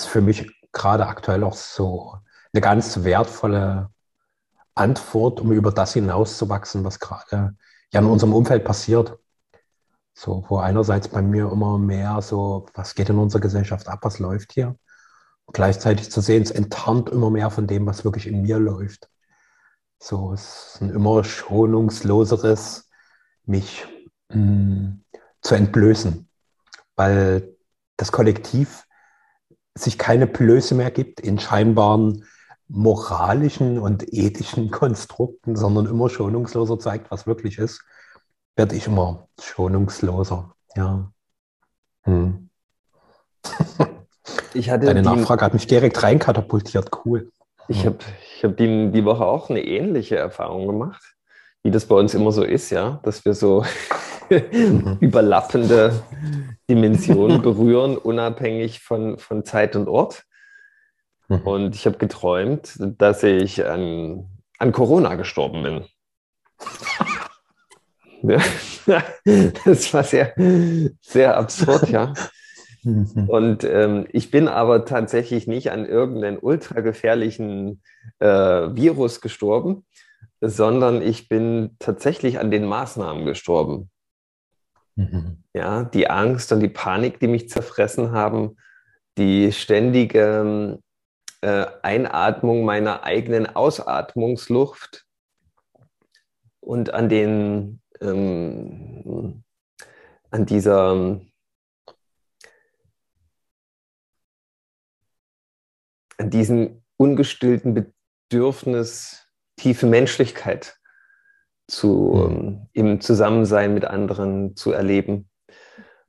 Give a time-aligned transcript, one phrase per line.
[0.00, 2.18] ist für mich gerade aktuell auch so
[2.52, 3.90] eine ganz wertvolle
[4.74, 7.56] Antwort, um über das hinauszuwachsen, was gerade
[7.92, 9.18] ja in unserem Umfeld passiert.
[10.14, 14.18] So, wo einerseits bei mir immer mehr so, was geht in unserer Gesellschaft ab, was
[14.18, 14.76] läuft hier?
[15.46, 19.08] Und gleichzeitig zu sehen, es enttarnt immer mehr von dem, was wirklich in mir läuft.
[19.98, 22.88] So, es ist ein immer schonungsloseres,
[23.44, 23.86] mich
[24.28, 25.04] mh, mm,
[25.42, 26.28] zu entblößen,
[26.96, 27.56] weil
[27.96, 28.86] das Kollektiv
[29.74, 32.24] sich keine Blöße mehr gibt in scheinbaren
[32.68, 37.82] moralischen und ethischen Konstrukten, sondern immer schonungsloser zeigt, was wirklich ist,
[38.56, 40.54] werde ich immer schonungsloser.
[40.76, 41.10] Ja.
[42.02, 42.50] Hm.
[44.52, 46.90] Ich hatte Deine Nachfrage hat mich direkt reinkatapultiert.
[47.04, 47.30] Cool.
[47.68, 47.98] Ich habe
[48.36, 51.14] ich hab die, die Woche auch eine ähnliche Erfahrung gemacht,
[51.62, 53.64] wie das bei uns immer so ist, ja, dass wir so
[54.30, 54.98] mhm.
[55.00, 56.02] überlappende
[56.70, 60.24] Dimensionen berühren, unabhängig von, von Zeit und Ort.
[61.28, 61.40] Mhm.
[61.42, 64.26] Und ich habe geträumt, dass ich an,
[64.58, 65.84] an Corona gestorben bin.
[69.64, 70.34] das war sehr,
[71.00, 72.12] sehr absurd, ja.
[72.82, 73.28] Mhm.
[73.28, 77.82] Und ähm, ich bin aber tatsächlich nicht an irgendeinen ultragefährlichen
[78.20, 79.84] äh, Virus gestorben,
[80.40, 83.90] sondern ich bin tatsächlich an den Maßnahmen gestorben.
[84.96, 85.42] Mhm.
[85.54, 88.56] Ja, die Angst und die Panik, die mich zerfressen haben,
[89.18, 90.78] die ständige
[91.42, 95.06] äh, Einatmung meiner eigenen Ausatmungsluft
[96.60, 99.44] und an den ähm,
[100.30, 101.20] an dieser
[106.18, 107.94] an diesem ungestillten
[108.28, 110.79] Bedürfnis tiefe Menschlichkeit
[111.70, 112.66] zu, mhm.
[112.72, 115.28] im Zusammensein mit anderen zu erleben.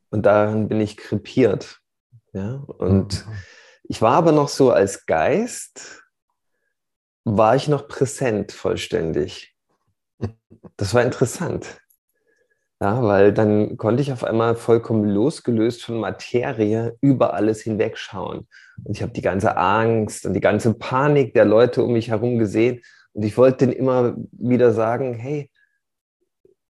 [0.09, 1.79] Und daran bin ich krepiert.
[2.33, 2.55] Ja?
[2.55, 3.33] Und mhm.
[3.83, 6.03] ich war aber noch so als Geist,
[7.23, 9.55] war ich noch präsent vollständig.
[10.77, 11.79] Das war interessant.
[12.81, 18.47] Ja, weil dann konnte ich auf einmal vollkommen losgelöst von Materie über alles hinwegschauen.
[18.83, 22.39] Und ich habe die ganze Angst und die ganze Panik der Leute um mich herum
[22.39, 22.81] gesehen.
[23.13, 25.50] Und ich wollte denen immer wieder sagen, hey,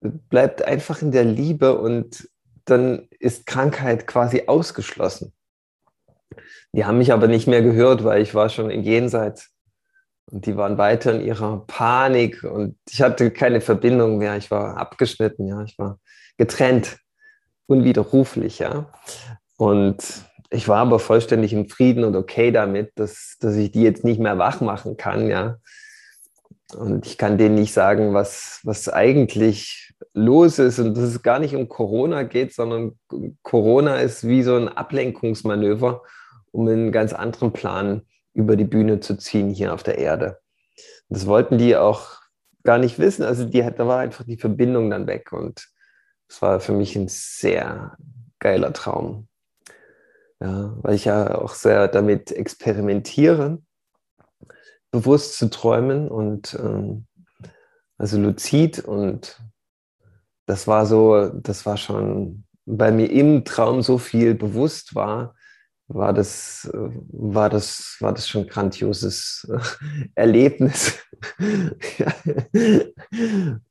[0.01, 2.29] bleibt einfach in der Liebe und
[2.65, 5.33] dann ist Krankheit quasi ausgeschlossen.
[6.73, 9.51] Die haben mich aber nicht mehr gehört, weil ich war schon im Jenseits.
[10.31, 14.37] Und die waren weiter in ihrer Panik und ich hatte keine Verbindung mehr.
[14.37, 15.63] Ich war abgeschnitten, ja.
[15.65, 15.99] Ich war
[16.37, 16.99] getrennt,
[17.67, 18.93] unwiderruflich, ja.
[19.57, 20.05] Und
[20.51, 24.21] ich war aber vollständig im Frieden und okay damit, dass, dass ich die jetzt nicht
[24.21, 25.59] mehr wach machen kann, ja.
[26.77, 31.39] Und ich kann denen nicht sagen, was, was eigentlich los ist und dass es gar
[31.39, 32.99] nicht um Corona geht, sondern
[33.43, 36.03] Corona ist wie so ein Ablenkungsmanöver,
[36.53, 38.03] um einen ganz anderen Plan
[38.33, 40.39] über die Bühne zu ziehen hier auf der Erde.
[41.09, 42.21] Das wollten die auch
[42.63, 43.25] gar nicht wissen.
[43.25, 45.69] Also die, da war einfach die Verbindung dann weg und
[46.29, 47.97] es war für mich ein sehr
[48.39, 49.29] geiler Traum.
[50.41, 53.59] Ja, weil ich ja auch sehr damit experimentiere,
[54.91, 57.07] bewusst zu träumen und ähm,
[57.99, 59.39] also luzid und
[60.51, 65.37] das war so, das war schon bei mir im Traum so viel bewusst war,
[65.87, 69.49] war das, war das, war das schon grandioses
[70.17, 70.99] Erlebnis.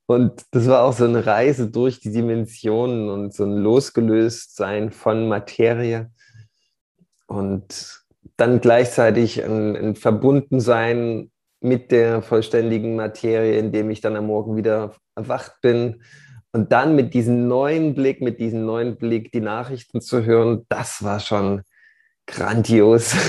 [0.06, 5.28] und das war auch so eine Reise durch die Dimensionen und so ein Losgelöstsein von
[5.28, 6.10] Materie
[7.26, 8.04] und
[8.38, 11.30] dann gleichzeitig ein, ein Verbundensein
[11.60, 16.02] mit der vollständigen Materie, indem ich dann am Morgen wieder erwacht bin.
[16.52, 21.04] Und dann mit diesem neuen Blick, mit diesem neuen Blick die Nachrichten zu hören, das
[21.04, 21.62] war schon
[22.26, 23.14] grandios.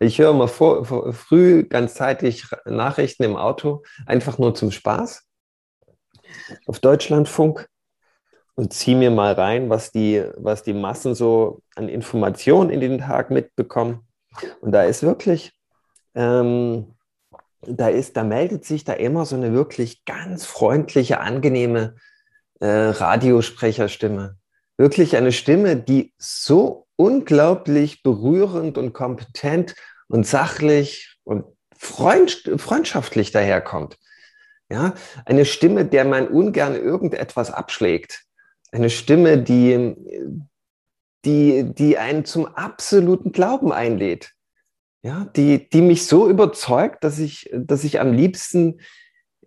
[0.00, 5.24] Ich höre mal vor, vor, früh ganzzeitig Nachrichten im Auto, einfach nur zum Spaß
[6.66, 7.68] auf Deutschlandfunk
[8.54, 12.98] und ziehe mir mal rein, was die, was die Massen so an Informationen in den
[12.98, 14.06] Tag mitbekommen.
[14.60, 15.52] Und da ist wirklich,
[16.14, 16.94] ähm,
[17.62, 21.96] da ist, da meldet sich da immer so eine wirklich ganz freundliche, angenehme
[22.60, 24.36] äh, Radiosprecherstimme.
[24.76, 29.74] Wirklich eine Stimme, die so unglaublich berührend und kompetent
[30.08, 31.44] und sachlich und
[31.76, 33.98] freundschaftlich daherkommt.
[34.68, 38.24] Ja, eine Stimme, der man ungern irgendetwas abschlägt.
[38.70, 39.96] Eine Stimme, die,
[41.24, 44.32] die, die einen zum absoluten Glauben einlädt.
[45.02, 48.80] Ja, die, die mich so überzeugt, dass ich, dass ich am liebsten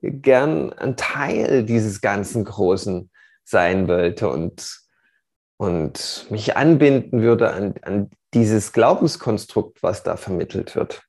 [0.01, 3.11] gern ein Teil dieses ganzen Großen
[3.43, 4.29] sein wollte.
[4.29, 4.83] Und
[5.63, 11.03] und mich anbinden würde an, an dieses Glaubenskonstrukt, was da vermittelt wird.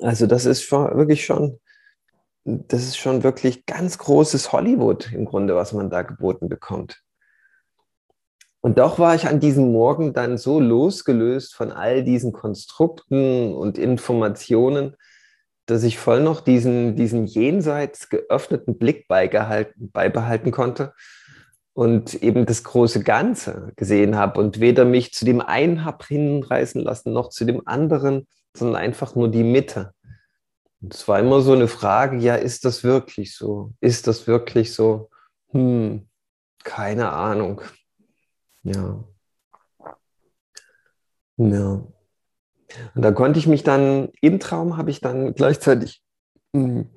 [0.00, 1.60] Also das ist schon, wirklich schon,
[2.44, 7.02] das ist schon wirklich ganz großes Hollywood im Grunde, was man da geboten bekommt.
[8.62, 13.76] Und doch war ich an diesem Morgen dann so losgelöst von all diesen Konstrukten und
[13.76, 14.96] Informationen,
[15.66, 20.94] dass ich voll noch diesen, diesen jenseits geöffneten Blick beibehalten konnte
[21.74, 26.82] und eben das große Ganze gesehen habe und weder mich zu dem einen habe hinreißen
[26.82, 29.92] lassen noch zu dem anderen, sondern einfach nur die Mitte.
[30.80, 33.72] Und es war immer so eine Frage, ja, ist das wirklich so?
[33.80, 35.10] Ist das wirklich so?
[35.50, 36.08] Hm,
[36.62, 37.62] keine Ahnung.
[38.62, 39.04] Ja.
[41.36, 41.86] Ja.
[42.94, 46.02] Und da konnte ich mich dann, im Traum habe ich dann gleichzeitig
[46.54, 46.88] hm,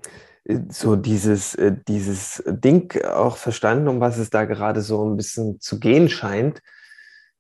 [0.70, 5.60] so dieses, äh, dieses Ding auch verstanden, um was es da gerade so ein bisschen
[5.60, 6.62] zu gehen scheint,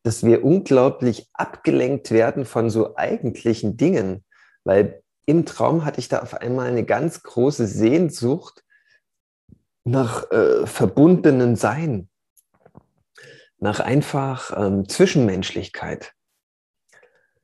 [0.04, 4.24] dass wir unglaublich abgelenkt werden von so eigentlichen Dingen,
[4.63, 8.63] weil im Traum hatte ich da auf einmal eine ganz große Sehnsucht
[9.83, 12.10] nach äh, verbundenen Sein,
[13.65, 16.13] nach einfach ähm, Zwischenmenschlichkeit.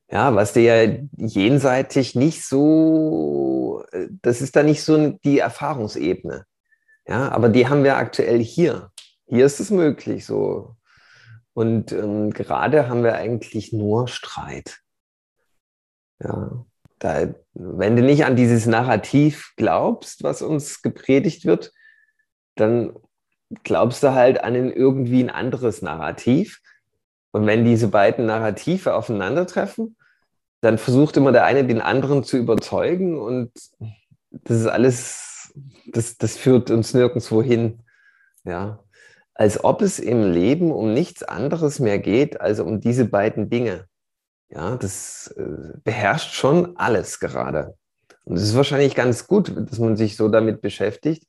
[0.07, 6.45] Ja, was dir ja jenseitig nicht so, äh, das ist da nicht so die Erfahrungsebene.
[7.07, 8.91] Ja, aber die haben wir aktuell hier.
[9.25, 10.75] Hier ist es möglich so.
[11.53, 14.79] Und ähm, gerade haben wir eigentlich nur Streit.
[16.19, 16.63] Ja,
[17.00, 21.73] da, wenn du nicht an dieses Narrativ glaubst, was uns gepredigt wird,
[22.56, 22.94] dann
[23.63, 26.62] glaubst du halt an ein, irgendwie ein anderes Narrativ.
[27.31, 29.95] Und wenn diese beiden Narrative aufeinandertreffen,
[30.62, 33.51] dann versucht immer der eine den anderen zu überzeugen und
[34.31, 35.53] das ist alles,
[35.88, 37.80] das, das führt uns nirgendwo hin.
[38.44, 38.80] Ja.
[39.33, 43.86] Als ob es im Leben um nichts anderes mehr geht, als um diese beiden Dinge.
[44.50, 47.75] Ja, das äh, beherrscht schon alles gerade.
[48.24, 51.25] Und es ist wahrscheinlich ganz gut, dass man sich so damit beschäftigt.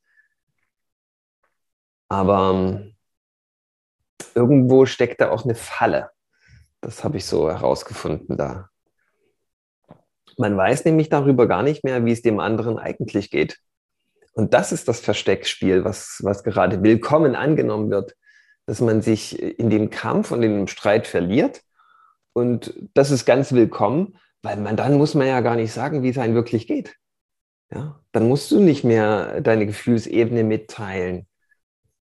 [2.12, 2.94] Aber ähm,
[4.34, 6.10] irgendwo steckt da auch eine Falle.
[6.82, 8.68] Das habe ich so herausgefunden da.
[10.36, 13.60] Man weiß nämlich darüber gar nicht mehr, wie es dem anderen eigentlich geht.
[14.34, 18.14] Und das ist das Versteckspiel, was, was gerade willkommen angenommen wird,
[18.66, 21.62] dass man sich in dem Kampf und in dem Streit verliert.
[22.34, 26.10] Und das ist ganz willkommen, weil man dann muss man ja gar nicht sagen, wie
[26.10, 26.94] es einem wirklich geht.
[27.70, 31.26] Ja, dann musst du nicht mehr deine Gefühlsebene mitteilen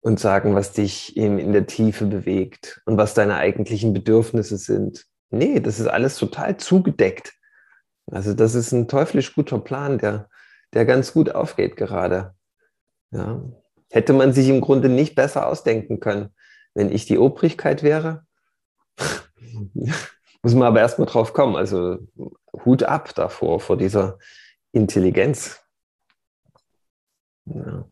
[0.06, 5.04] und sagen, was dich eben in der Tiefe bewegt und was deine eigentlichen Bedürfnisse sind.
[5.30, 7.34] Nee, das ist alles total zugedeckt.
[8.06, 10.28] Also das ist ein teuflisch guter Plan, der,
[10.74, 12.36] der ganz gut aufgeht gerade.
[13.10, 13.42] Ja.
[13.90, 16.32] Hätte man sich im Grunde nicht besser ausdenken können.
[16.72, 18.24] Wenn ich die Obrigkeit wäre,
[19.74, 21.56] muss man aber erstmal drauf kommen.
[21.56, 21.98] Also
[22.64, 24.18] Hut ab davor, vor dieser
[24.70, 25.60] Intelligenz.
[27.46, 27.88] Ja.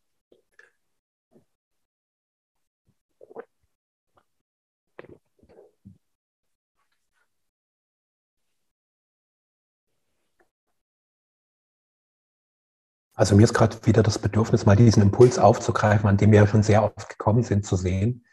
[13.15, 16.47] Also mir ist gerade wieder das Bedürfnis, mal diesen Impuls aufzugreifen, an dem wir ja
[16.47, 18.25] schon sehr oft gekommen sind, zu sehen,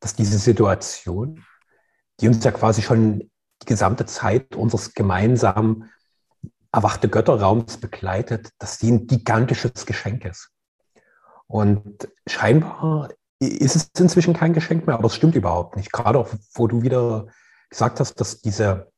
[0.00, 1.44] dass diese Situation,
[2.20, 3.30] die uns ja quasi schon
[3.62, 5.90] die gesamte Zeit unseres gemeinsamen
[6.72, 10.50] erwachte Götterraums begleitet, dass die ein gigantisches Geschenk ist.
[11.46, 13.10] Und scheinbar
[13.40, 15.92] ist es inzwischen kein Geschenk mehr, aber es stimmt überhaupt nicht.
[15.92, 17.26] Gerade auch, wo du wieder
[17.68, 18.90] gesagt hast, dass diese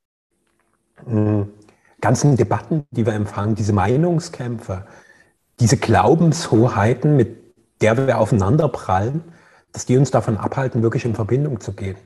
[1.05, 1.53] mh, hm,
[1.99, 4.85] ganzen Debatten, die wir empfangen, diese Meinungskämpfe,
[5.59, 7.37] diese Glaubenshoheiten, mit
[7.81, 9.23] der wir aufeinander prallen,
[9.71, 11.97] dass die uns davon abhalten, wirklich in Verbindung zu gehen.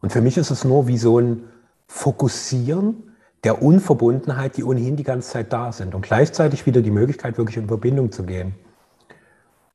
[0.00, 1.44] Und für mich ist es nur wie so ein
[1.86, 7.38] Fokussieren der Unverbundenheit, die ohnehin die ganze Zeit da sind und gleichzeitig wieder die Möglichkeit,
[7.38, 8.54] wirklich in Verbindung zu gehen.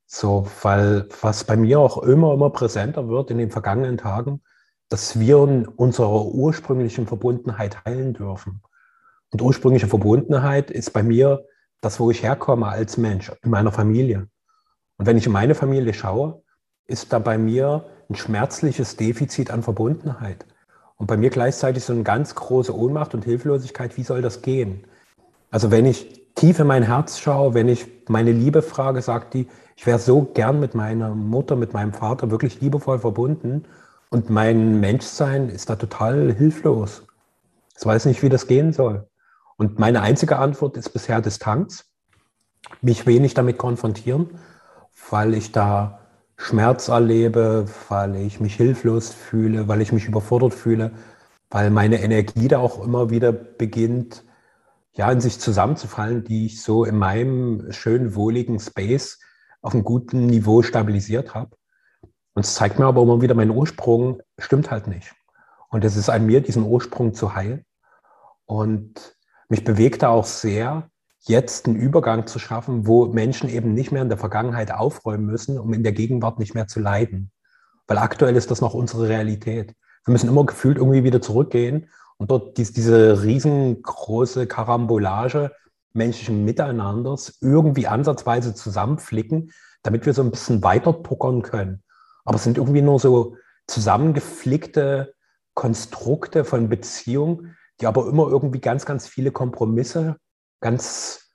[0.06, 4.40] So, weil was bei mir auch immer, immer präsenter wird in den vergangenen Tagen,
[4.88, 8.62] dass wir in unserer ursprünglichen Verbundenheit heilen dürfen.
[9.32, 11.44] Und ursprüngliche Verbundenheit ist bei mir
[11.80, 14.28] das, wo ich herkomme als Mensch, in meiner Familie.
[14.98, 16.42] Und wenn ich in meine Familie schaue,
[16.86, 20.46] ist da bei mir ein schmerzliches Defizit an Verbundenheit.
[20.96, 23.96] Und bei mir gleichzeitig so eine ganz große Ohnmacht und Hilflosigkeit.
[23.96, 24.84] Wie soll das gehen?
[25.50, 29.48] Also wenn ich tief in mein Herz schaue, wenn ich meine Liebe frage, sagt die,
[29.76, 33.64] ich wäre so gern mit meiner Mutter, mit meinem Vater wirklich liebevoll verbunden.
[34.08, 37.02] Und mein Menschsein ist da total hilflos.
[37.78, 39.06] Ich weiß nicht, wie das gehen soll.
[39.56, 41.86] Und meine einzige Antwort ist bisher Distanz,
[42.82, 44.38] mich wenig damit konfrontieren,
[45.10, 46.00] weil ich da
[46.36, 50.92] Schmerz erlebe, weil ich mich hilflos fühle, weil ich mich überfordert fühle,
[51.50, 54.24] weil meine Energie da auch immer wieder beginnt,
[54.92, 59.20] ja, in sich zusammenzufallen, die ich so in meinem schönen, wohligen Space
[59.60, 61.56] auf einem guten Niveau stabilisiert habe.
[62.34, 65.14] Und es zeigt mir aber immer wieder, mein Ursprung stimmt halt nicht.
[65.68, 67.64] Und es ist an mir, diesen Ursprung zu heilen.
[68.44, 69.15] Und
[69.48, 70.88] mich bewegt da auch sehr,
[71.20, 75.58] jetzt einen Übergang zu schaffen, wo Menschen eben nicht mehr in der Vergangenheit aufräumen müssen,
[75.58, 77.30] um in der Gegenwart nicht mehr zu leiden.
[77.86, 79.74] Weil aktuell ist das noch unsere Realität.
[80.04, 85.52] Wir müssen immer gefühlt irgendwie wieder zurückgehen und dort dies, diese riesengroße Karambolage
[85.92, 91.82] menschlichen Miteinanders irgendwie ansatzweise zusammenflicken, damit wir so ein bisschen weiter puckern können.
[92.24, 93.36] Aber es sind irgendwie nur so
[93.66, 95.14] zusammengeflickte
[95.54, 100.16] Konstrukte von Beziehungen, die aber immer irgendwie ganz, ganz viele Kompromisse,
[100.60, 101.30] ganz,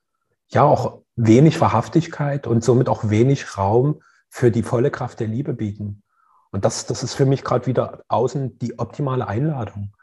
[0.50, 5.54] ja, auch wenig Wahrhaftigkeit und somit auch wenig Raum für die volle Kraft der Liebe
[5.54, 6.04] bieten.
[6.52, 9.94] Und das, das ist für mich gerade wieder außen die optimale Einladung.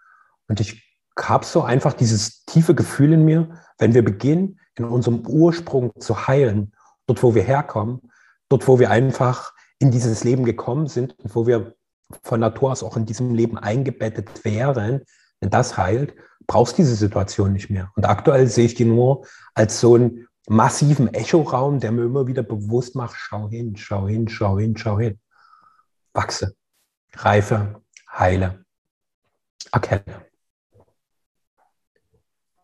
[0.48, 0.82] Und ich
[1.18, 6.26] habe so einfach dieses tiefe Gefühl in mir, wenn wir beginnen, in unserem Ursprung zu
[6.26, 6.72] heilen,
[7.06, 8.00] dort, wo wir herkommen,
[8.48, 11.74] dort, wo wir einfach in dieses Leben gekommen sind und wo wir
[12.22, 15.02] von Natur aus auch in diesem Leben eingebettet wären,
[15.40, 16.14] wenn das heilt,
[16.46, 17.92] brauchst diese Situation nicht mehr.
[17.94, 22.42] Und aktuell sehe ich die nur als so einen massiven Echoraum, der mir immer wieder
[22.42, 25.20] bewusst macht, schau hin, schau hin, schau hin, schau hin.
[26.14, 26.54] Wachse,
[27.14, 28.64] reife, heile,
[29.70, 30.26] erkenne.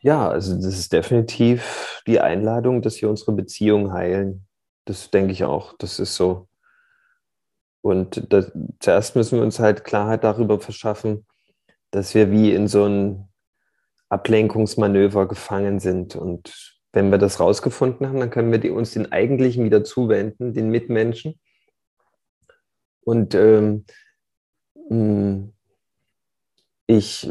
[0.00, 4.46] Ja, also das ist definitiv die Einladung, dass wir unsere Beziehung heilen.
[4.84, 5.74] Das denke ich auch.
[5.78, 6.48] Das ist so.
[7.80, 11.26] Und das, zuerst müssen wir uns halt Klarheit darüber verschaffen,
[11.94, 13.28] dass wir wie in so ein
[14.08, 16.16] Ablenkungsmanöver gefangen sind.
[16.16, 20.52] Und wenn wir das rausgefunden haben, dann können wir die, uns den eigentlichen wieder zuwenden,
[20.52, 21.38] den Mitmenschen.
[23.04, 23.84] Und ähm,
[24.88, 25.52] hm,
[26.88, 27.30] ich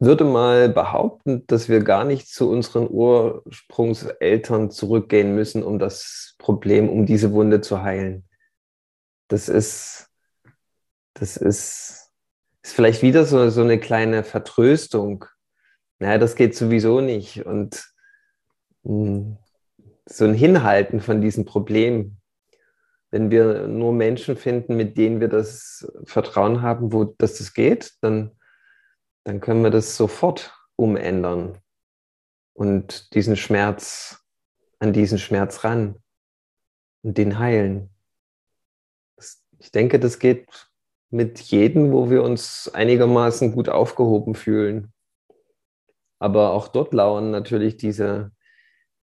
[0.00, 6.88] würde mal behaupten, dass wir gar nicht zu unseren Ursprungseltern zurückgehen müssen, um das Problem,
[6.88, 8.28] um diese Wunde zu heilen.
[9.28, 10.09] Das ist,
[11.20, 12.10] das ist,
[12.62, 15.24] ist vielleicht wieder so, so eine kleine Vertröstung.
[15.98, 17.46] Naja, das geht sowieso nicht.
[17.46, 17.84] Und
[18.82, 19.38] mh, hm,
[20.06, 22.16] so ein Hinhalten von diesem Problem.
[23.12, 27.92] Wenn wir nur Menschen finden, mit denen wir das Vertrauen haben, wo dass das geht,
[28.00, 28.32] dann
[29.24, 31.58] dann können wir das sofort umändern
[32.54, 34.24] und diesen Schmerz,
[34.78, 36.02] an diesen Schmerz ran
[37.02, 37.90] und den heilen.
[39.58, 40.69] Ich denke, das geht
[41.10, 44.92] mit jedem, wo wir uns einigermaßen gut aufgehoben fühlen.
[46.18, 48.32] Aber auch dort lauern natürlich diese,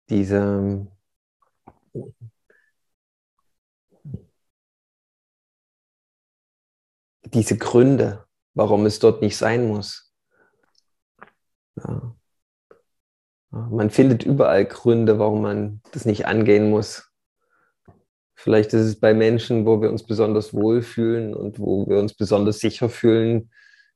[0.09, 0.87] diese
[7.33, 10.13] diese Gründe, warum es dort nicht sein muss.
[11.75, 12.15] Ja.
[13.49, 17.06] Man findet überall Gründe, warum man das nicht angehen muss.
[18.39, 22.59] Vielleicht ist es bei Menschen, wo wir uns besonders wohlfühlen und wo wir uns besonders
[22.59, 23.49] sicher fühlen,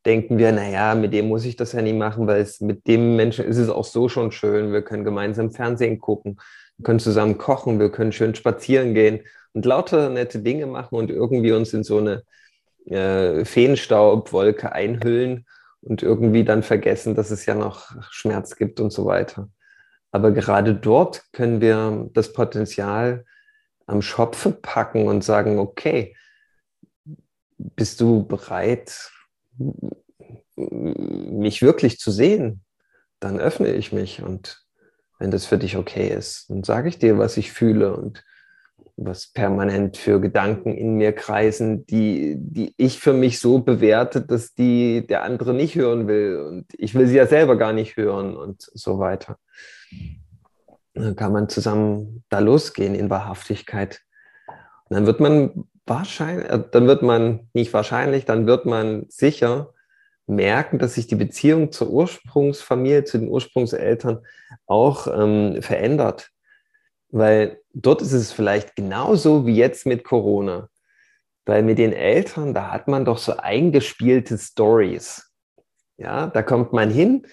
[0.03, 3.15] denken wir, naja, mit dem muss ich das ja nicht machen, weil es, mit dem
[3.15, 4.73] Menschen ist es auch so schon schön.
[4.73, 6.39] Wir können gemeinsam Fernsehen gucken,
[6.77, 9.21] wir können zusammen kochen, wir können schön spazieren gehen
[9.53, 12.23] und lauter nette Dinge machen und irgendwie uns in so eine
[12.87, 15.45] äh, Feenstaubwolke einhüllen
[15.81, 19.49] und irgendwie dann vergessen, dass es ja noch Schmerz gibt und so weiter.
[20.11, 23.23] Aber gerade dort können wir das Potenzial
[23.87, 26.15] am Schopfe packen und sagen, okay,
[27.57, 29.11] bist du bereit,
[30.55, 32.63] mich wirklich zu sehen?
[33.19, 34.65] Dann öffne ich mich und
[35.19, 38.23] wenn das für dich okay ist, dann sage ich dir, was ich fühle und
[38.97, 44.53] was permanent für Gedanken in mir kreisen, die, die ich für mich so bewerte, dass
[44.53, 46.39] die der andere nicht hören will.
[46.39, 49.37] Und ich will sie ja selber gar nicht hören und so weiter.
[50.93, 54.01] Dann kann man zusammen da losgehen in Wahrhaftigkeit.
[54.89, 59.73] Und dann wird man wahrscheinlich, äh, dann wird man nicht wahrscheinlich, dann wird man sicher
[60.27, 64.19] merken, dass sich die Beziehung zur Ursprungsfamilie, zu den Ursprungseltern
[64.65, 66.31] auch ähm, verändert
[67.11, 70.69] weil dort ist es vielleicht genauso wie jetzt mit Corona.
[71.45, 75.31] Weil mit den Eltern, da hat man doch so eingespielte Stories.
[75.97, 77.27] Ja, da kommt man hin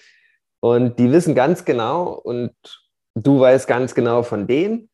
[0.59, 2.53] und die wissen ganz genau und
[3.25, 4.89] du weißt ganz genau von denen,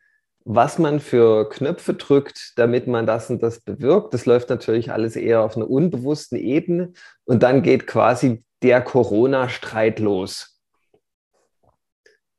[0.46, 4.14] was man für Knöpfe drückt, damit man das und das bewirkt.
[4.14, 6.94] Das läuft natürlich alles eher auf einer unbewussten Ebene
[7.26, 10.62] und dann geht quasi der Corona-Streit los.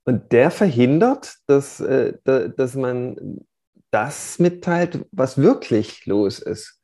[0.05, 3.41] Und der verhindert, dass, äh, dass man
[3.91, 6.81] das mitteilt, was wirklich los ist.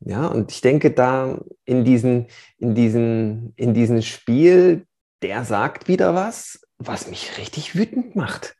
[0.00, 2.26] Ja, und ich denke, da in diesem
[2.58, 4.86] in diesen, in diesen Spiel,
[5.22, 8.56] der sagt wieder was, was mich richtig wütend macht.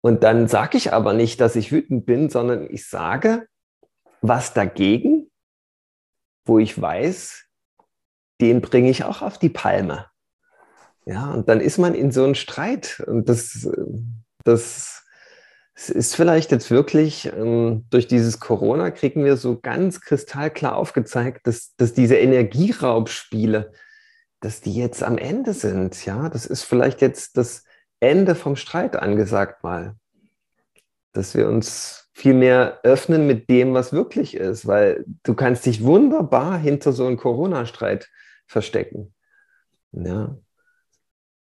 [0.00, 3.48] Und dann sage ich aber nicht, dass ich wütend bin, sondern ich sage
[4.20, 5.30] was dagegen,
[6.44, 7.44] wo ich weiß,
[8.40, 10.06] den bringe ich auch auf die Palme.
[11.04, 13.02] Ja, und dann ist man in so einem Streit.
[13.06, 13.68] Und das,
[14.44, 15.04] das
[15.74, 21.74] ist vielleicht jetzt wirklich, ähm, durch dieses Corona kriegen wir so ganz kristallklar aufgezeigt, dass,
[21.76, 23.72] dass diese Energieraubspiele,
[24.46, 26.06] dass die jetzt am Ende sind.
[26.06, 27.64] Ja, das ist vielleicht jetzt das
[27.98, 29.96] Ende vom Streit angesagt mal.
[31.12, 35.82] Dass wir uns viel mehr öffnen mit dem, was wirklich ist, weil du kannst dich
[35.82, 38.08] wunderbar hinter so einem Corona-Streit
[38.46, 39.12] verstecken.
[39.90, 40.38] Ja.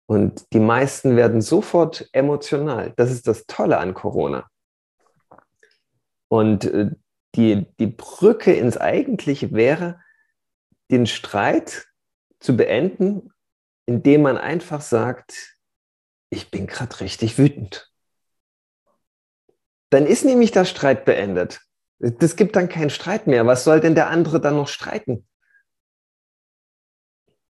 [0.07, 2.91] Und die meisten werden sofort emotional.
[2.97, 4.50] Das ist das Tolle an Corona.
[6.27, 6.89] Und äh,
[7.35, 10.00] die, die Brücke ins Eigentliche wäre,
[10.89, 11.88] den Streit
[12.45, 13.33] zu beenden,
[13.85, 15.57] indem man einfach sagt,
[16.29, 17.91] ich bin gerade richtig wütend.
[19.89, 21.61] Dann ist nämlich der Streit beendet.
[21.99, 23.45] Es gibt dann keinen Streit mehr.
[23.45, 25.27] Was soll denn der andere dann noch streiten?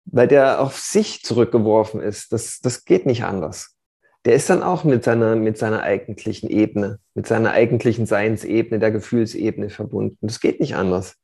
[0.05, 2.31] weil der auf sich zurückgeworfen ist.
[2.31, 3.75] Das, das geht nicht anders.
[4.23, 8.91] Der ist dann auch mit seiner, mit seiner eigentlichen Ebene, mit seiner eigentlichen Seinsebene, der
[8.91, 10.17] Gefühlsebene verbunden.
[10.21, 11.17] Das geht nicht anders.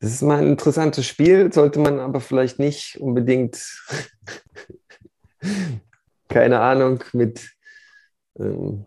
[0.00, 3.60] Das ist mal ein interessantes Spiel, sollte man aber vielleicht nicht unbedingt,
[6.28, 7.50] keine Ahnung, mit
[8.38, 8.84] ähm,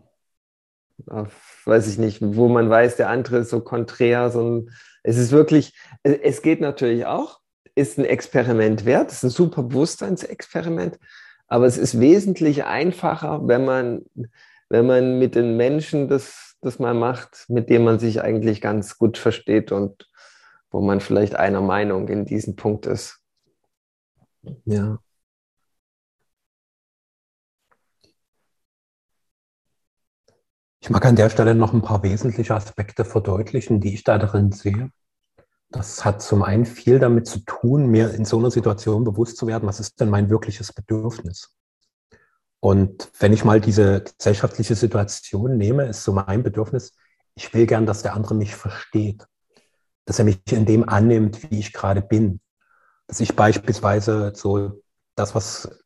[1.06, 4.70] auf, weiß ich nicht, wo man weiß, der andere ist so konträr, so ein,
[5.02, 7.40] es ist wirklich, es geht natürlich auch,
[7.74, 10.98] ist ein Experiment wert, ist ein super Bewusstseinsexperiment,
[11.46, 14.02] aber es ist wesentlich einfacher, wenn man,
[14.68, 18.96] wenn man mit den Menschen das, das mal macht, mit denen man sich eigentlich ganz
[18.96, 20.08] gut versteht und
[20.72, 23.20] wo man vielleicht einer Meinung in diesem Punkt ist.
[24.64, 24.98] Ja.
[30.80, 34.50] Ich mag an der Stelle noch ein paar wesentliche Aspekte verdeutlichen, die ich da drin
[34.50, 34.90] sehe.
[35.70, 39.46] Das hat zum einen viel damit zu tun, mir in so einer Situation bewusst zu
[39.46, 41.56] werden, was ist denn mein wirkliches Bedürfnis?
[42.60, 46.96] Und wenn ich mal diese gesellschaftliche Situation nehme, ist so mein Bedürfnis,
[47.34, 49.24] ich will gern, dass der andere mich versteht,
[50.04, 52.40] dass er mich in dem annimmt, wie ich gerade bin.
[53.06, 54.82] Dass ich beispielsweise so
[55.14, 55.82] das, was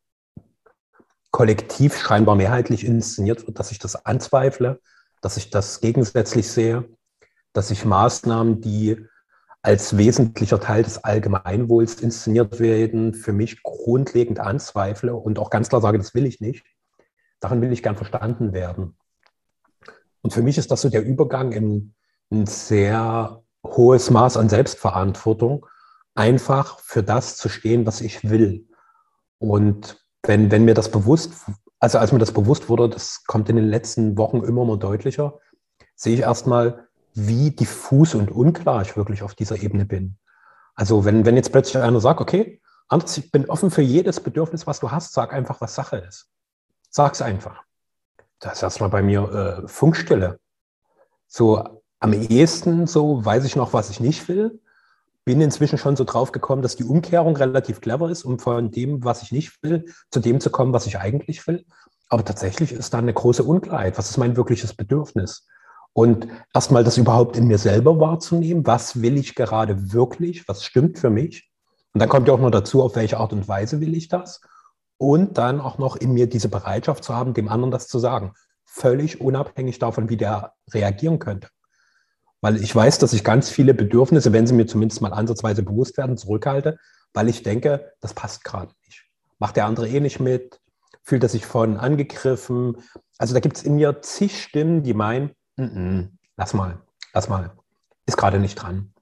[1.31, 4.81] kollektiv scheinbar mehrheitlich inszeniert wird, dass ich das anzweifle,
[5.20, 6.88] dass ich das gegensätzlich sehe,
[7.52, 9.07] dass ich Maßnahmen, die
[9.62, 15.81] als wesentlicher Teil des Allgemeinwohls inszeniert werden, für mich grundlegend anzweifle und auch ganz klar
[15.81, 16.64] sage, das will ich nicht.
[17.40, 18.96] Darin will ich gern verstanden werden.
[20.22, 21.94] Und für mich ist das so der Übergang in
[22.31, 25.66] ein sehr hohes Maß an Selbstverantwortung,
[26.14, 28.68] einfach für das zu stehen, was ich will.
[29.38, 31.33] Und wenn, wenn mir das bewusst,
[31.79, 35.38] also als mir das bewusst wurde, das kommt in den letzten Wochen immer mal deutlicher,
[35.94, 40.18] sehe ich erstmal, wie diffus und unklar ich wirklich auf dieser Ebene bin.
[40.74, 44.66] Also wenn, wenn jetzt plötzlich einer sagt, okay, Anders, ich bin offen für jedes Bedürfnis,
[44.66, 46.31] was du hast, sag einfach, was Sache ist.
[46.88, 47.64] Sag's einfach.
[48.38, 50.38] Das ist erstmal bei mir äh, Funkstille.
[51.26, 54.61] So am ehesten so weiß ich noch, was ich nicht will
[55.26, 59.04] bin inzwischen schon so drauf gekommen, dass die Umkehrung relativ clever ist, um von dem,
[59.04, 61.66] was ich nicht will, zu dem zu kommen, was ich eigentlich will.
[62.09, 63.98] Aber tatsächlich ist da eine große Unklarheit.
[63.98, 65.48] Was ist mein wirkliches Bedürfnis?
[65.92, 68.64] Und erstmal das überhaupt in mir selber wahrzunehmen.
[68.66, 70.46] Was will ich gerade wirklich?
[70.48, 71.50] Was stimmt für mich?
[71.92, 74.40] Und dann kommt ja auch noch dazu, auf welche Art und Weise will ich das?
[74.96, 78.32] Und dann auch noch in mir diese Bereitschaft zu haben, dem anderen das zu sagen.
[78.64, 81.48] Völlig unabhängig davon, wie der reagieren könnte.
[82.40, 85.96] Weil ich weiß, dass ich ganz viele Bedürfnisse, wenn sie mir zumindest mal ansatzweise bewusst
[85.96, 86.79] werden, zurückhalte,
[87.14, 89.05] weil ich denke, das passt gerade nicht.
[89.38, 90.61] Macht der andere eh nicht mit?
[91.03, 92.77] Fühlt er sich von angegriffen?
[93.18, 96.81] Also da gibt es in mir zig Stimmen, die meinen, mm -mm, lass mal,
[97.14, 97.53] lass mal,
[98.07, 98.92] ist gerade nicht dran.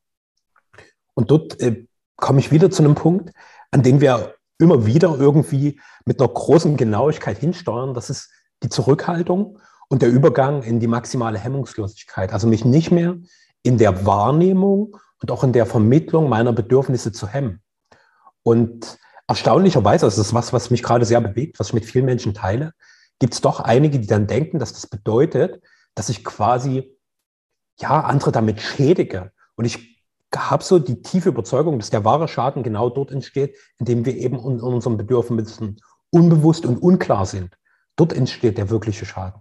[1.15, 3.33] Und dort äh, komme ich wieder zu einem Punkt,
[3.71, 7.95] an den wir immer wieder irgendwie mit einer großen Genauigkeit hinsteuern.
[7.95, 8.31] Das ist
[8.63, 12.33] die Zurückhaltung und der Übergang in die maximale Hemmungslosigkeit.
[12.33, 13.17] Also mich nicht mehr
[13.63, 17.61] in der Wahrnehmung und auch in der Vermittlung meiner Bedürfnisse zu hemmen.
[18.43, 22.35] Und erstaunlicherweise, das ist was, was mich gerade sehr bewegt, was ich mit vielen Menschen
[22.35, 22.73] teile,
[23.19, 25.63] gibt es doch einige, die dann denken, dass das bedeutet,
[25.95, 26.99] dass ich quasi
[27.81, 29.33] ja andere damit schädige.
[29.57, 30.03] Und ich
[30.37, 34.37] habe so die tiefe Überzeugung, dass der wahre Schaden genau dort entsteht, indem wir eben
[34.37, 37.57] in unseren Bedürfnissen unbewusst und unklar sind.
[37.97, 39.41] Dort entsteht der wirkliche Schaden.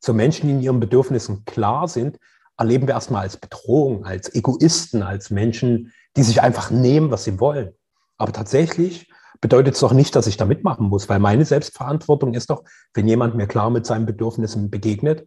[0.00, 2.18] So Menschen, die in ihren Bedürfnissen klar sind,
[2.56, 7.40] erleben wir erstmal als Bedrohung, als Egoisten, als Menschen, die sich einfach nehmen, was sie
[7.40, 7.72] wollen.
[8.18, 9.10] Aber tatsächlich
[9.40, 13.08] bedeutet es doch nicht, dass ich da mitmachen muss, weil meine Selbstverantwortung ist doch, wenn
[13.08, 15.26] jemand mir klar mit seinen Bedürfnissen begegnet,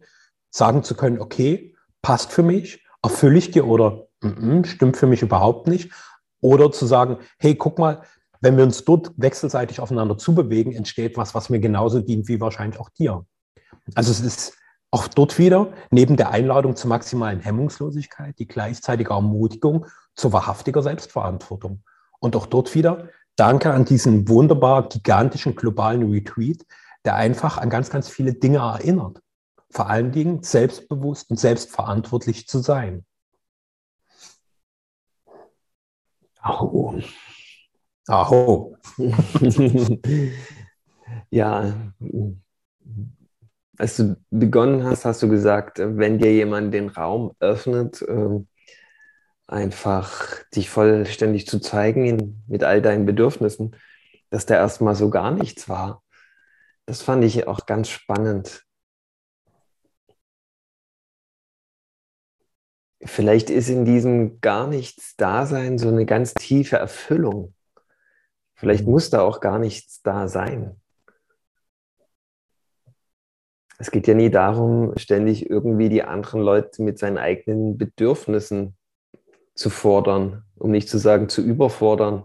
[0.50, 5.06] sagen zu können, okay, passt für mich, erfülle ich dir oder mm -mm, stimmt für
[5.06, 5.92] mich überhaupt nicht.
[6.40, 8.02] Oder zu sagen, hey, guck mal,
[8.40, 12.78] wenn wir uns dort wechselseitig aufeinander zubewegen, entsteht was, was mir genauso dient wie wahrscheinlich
[12.78, 13.24] auch dir.
[13.94, 14.56] Also es ist
[14.94, 21.82] auch dort wieder, neben der Einladung zur maximalen Hemmungslosigkeit, die gleichzeitige Ermutigung zur wahrhaftiger Selbstverantwortung.
[22.20, 26.64] Und auch dort wieder, danke an diesen wunderbar gigantischen globalen Retreat,
[27.04, 29.20] der einfach an ganz, ganz viele Dinge erinnert.
[29.68, 33.04] Vor allen Dingen selbstbewusst und selbstverantwortlich zu sein.
[36.40, 37.00] Aho.
[38.06, 38.76] Aho.
[41.30, 41.74] ja,
[43.78, 48.48] als du begonnen hast, hast du gesagt, wenn dir jemand den Raum öffnet, ähm,
[49.46, 53.76] einfach dich vollständig zu zeigen mit all deinen Bedürfnissen,
[54.30, 56.02] dass da erstmal so gar nichts war.
[56.86, 58.64] Das fand ich auch ganz spannend.
[63.02, 67.54] Vielleicht ist in diesem gar nichts Dasein so eine ganz tiefe Erfüllung.
[68.54, 68.92] Vielleicht mhm.
[68.92, 70.80] muss da auch gar nichts da sein.
[73.78, 78.76] Es geht ja nie darum, ständig irgendwie die anderen Leute mit seinen eigenen Bedürfnissen
[79.54, 82.24] zu fordern, um nicht zu sagen zu überfordern,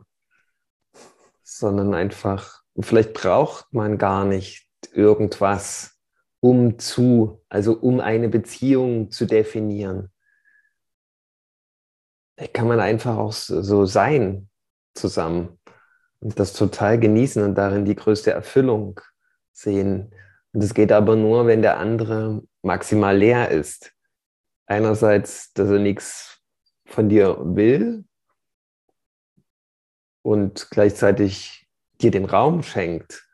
[1.44, 6.00] sondern einfach, vielleicht braucht man gar nicht irgendwas,
[6.40, 10.12] um zu, also um eine Beziehung zu definieren.
[12.38, 14.50] Da kann man einfach auch so sein
[14.94, 15.60] zusammen
[16.20, 19.02] und das total genießen und darin die größte Erfüllung
[19.52, 20.14] sehen.
[20.52, 23.94] Und es geht aber nur, wenn der andere maximal leer ist.
[24.66, 26.42] Einerseits, dass er nichts
[26.86, 28.06] von dir will
[30.24, 31.68] und gleichzeitig
[32.02, 33.28] dir den Raum schenkt,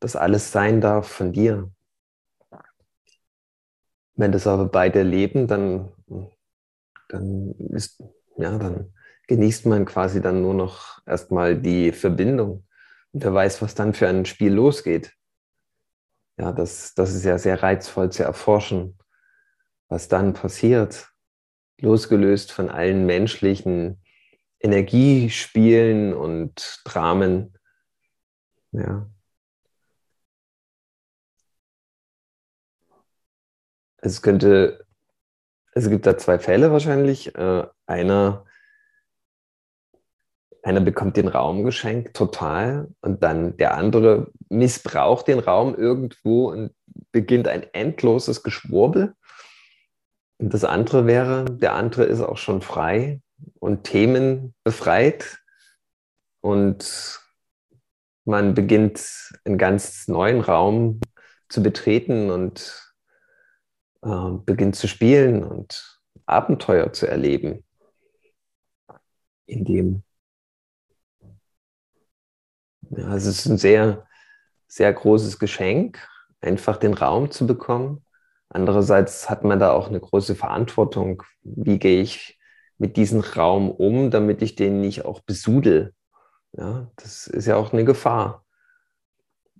[0.00, 1.70] dass alles sein darf von dir.
[4.14, 5.92] Wenn das aber beide leben, dann,
[7.08, 8.02] dann ist,
[8.36, 8.92] ja, dann
[9.28, 12.66] genießt man quasi dann nur noch erstmal die Verbindung.
[13.12, 15.15] Und wer weiß, was dann für ein Spiel losgeht
[16.38, 18.98] ja, das, das ist ja sehr reizvoll zu erforschen,
[19.88, 21.10] was dann passiert,
[21.80, 24.02] losgelöst von allen menschlichen
[24.60, 27.56] Energiespielen und Dramen.
[28.72, 29.08] Ja.
[33.98, 34.86] Es könnte,
[35.72, 37.34] es gibt da zwei Fälle wahrscheinlich.
[37.34, 38.45] Äh, einer
[40.66, 46.74] einer bekommt den Raum geschenkt, total, und dann der andere missbraucht den Raum irgendwo und
[47.12, 49.14] beginnt ein endloses Geschwurbel.
[50.38, 53.20] Und das andere wäre, der andere ist auch schon frei
[53.60, 55.38] und themenbefreit
[56.40, 57.20] und
[58.24, 61.00] man beginnt einen ganz neuen Raum
[61.48, 62.92] zu betreten und
[64.02, 67.64] äh, beginnt zu spielen und Abenteuer zu erleben,
[69.46, 70.02] in dem
[72.90, 74.06] ja, also es ist ein sehr,
[74.68, 76.06] sehr großes Geschenk,
[76.40, 78.04] einfach den Raum zu bekommen.
[78.48, 81.22] Andererseits hat man da auch eine große Verantwortung.
[81.42, 82.38] Wie gehe ich
[82.78, 85.94] mit diesem Raum um, damit ich den nicht auch besudel?
[86.52, 88.44] Ja, das ist ja auch eine Gefahr.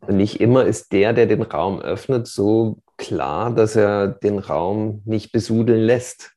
[0.01, 5.03] Und nicht immer ist der, der den Raum öffnet, so klar, dass er den Raum
[5.05, 6.33] nicht besudeln lässt.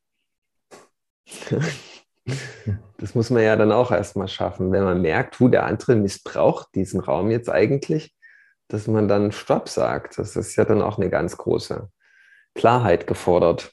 [3.00, 6.76] Das muss man ja dann auch erstmal schaffen, wenn man merkt, wo der andere missbraucht
[6.76, 8.14] diesen Raum jetzt eigentlich,
[8.68, 10.18] dass man dann Stopp sagt.
[10.18, 11.90] Das ist ja dann auch eine ganz große
[12.56, 13.72] Klarheit gefordert.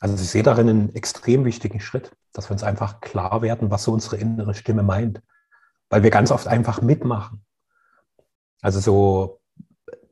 [0.00, 3.84] Also ich sehe darin einen extrem wichtigen Schritt, dass wir uns einfach klar werden, was
[3.84, 5.22] so unsere innere Stimme meint.
[5.90, 7.44] Weil wir ganz oft einfach mitmachen.
[8.60, 9.40] Also so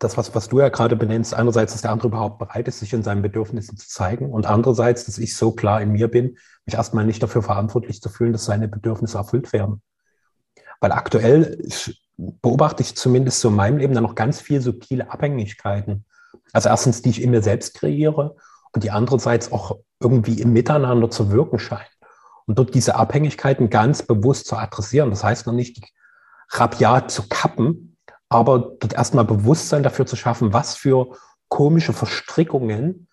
[0.02, 2.92] das, was, was du ja gerade benennst, einerseits, dass der andere überhaupt bereit ist, sich
[2.92, 6.36] in seinen Bedürfnissen zu zeigen und andererseits, dass ich so klar in mir bin,
[6.66, 9.82] mich erstmal nicht dafür verantwortlich zu fühlen, dass seine Bedürfnisse erfüllt werden.
[10.80, 11.58] Weil aktuell
[12.16, 16.04] beobachte ich zumindest so in meinem Leben dann noch ganz viel subtile Abhängigkeiten.
[16.52, 18.36] Also erstens, die ich in mir selbst kreiere
[18.72, 21.86] und die andererseits auch irgendwie im Miteinander zu wirken scheinen.
[22.46, 25.10] Und dort diese Abhängigkeiten ganz bewusst zu adressieren.
[25.10, 25.92] Das heißt noch nicht,
[26.50, 27.91] rabiat zu kappen,
[28.33, 31.16] aber dort erstmal Bewusstsein dafür zu schaffen, was für
[31.49, 33.09] komische Verstrickungen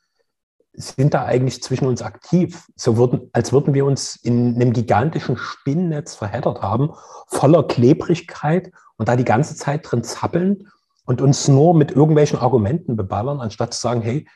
[0.73, 2.67] sind da eigentlich zwischen uns aktiv?
[2.75, 6.91] So würden, als würden wir uns in einem gigantischen Spinnennetz verheddert haben,
[7.27, 10.69] voller Klebrigkeit und da die ganze Zeit drin zappeln
[11.05, 14.27] und uns nur mit irgendwelchen Argumenten beballern, anstatt zu sagen, hey,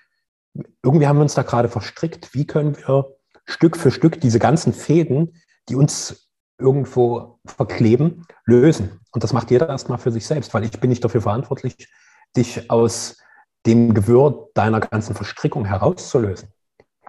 [0.83, 2.33] irgendwie haben wir uns da gerade verstrickt.
[2.33, 3.15] Wie können wir
[3.45, 5.35] Stück für Stück diese ganzen Fäden,
[5.69, 6.22] die uns
[6.63, 8.99] irgendwo verkleben, lösen?
[9.11, 11.87] Und das macht jeder erstmal für sich selbst, weil ich bin nicht dafür verantwortlich,
[12.35, 13.17] dich aus
[13.65, 16.49] dem Gewirr deiner ganzen Verstrickung herauszulösen.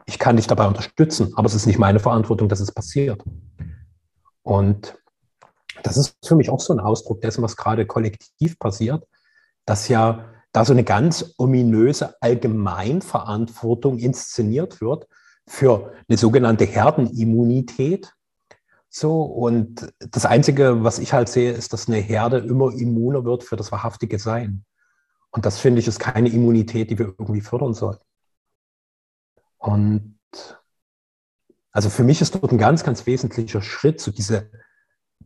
[0.06, 3.22] Ich kann dich dabei unterstützen, aber es ist nicht meine Verantwortung, dass es passiert.
[4.42, 4.98] Und
[5.82, 9.06] das ist für mich auch so ein Ausdruck dessen, was gerade kollektiv passiert,
[9.64, 15.08] dass ja da so eine ganz ominöse Allgemeinverantwortung inszeniert wird
[15.46, 18.12] für eine sogenannte Herdenimmunität.
[18.96, 23.42] So, und das Einzige, was ich halt sehe, ist, dass eine Herde immer immuner wird
[23.42, 24.64] für das wahrhaftige Sein.
[25.32, 28.04] Und das finde ich ist keine Immunität, die wir irgendwie fördern sollten.
[29.58, 30.16] Und
[31.72, 34.48] also für mich ist dort ein ganz, ganz wesentlicher Schritt, so diese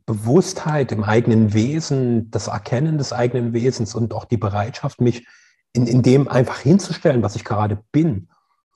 [0.07, 5.29] Bewusstheit im eigenen Wesen, das Erkennen des eigenen Wesens und auch die Bereitschaft, mich
[5.75, 8.31] in, in dem einfach hinzustellen, was ich gerade bin.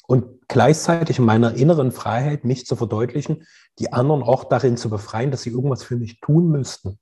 [0.07, 3.47] Und gleichzeitig in meiner inneren Freiheit mich zu verdeutlichen,
[3.79, 6.99] die anderen auch darin zu befreien, dass sie irgendwas für mich tun müssten.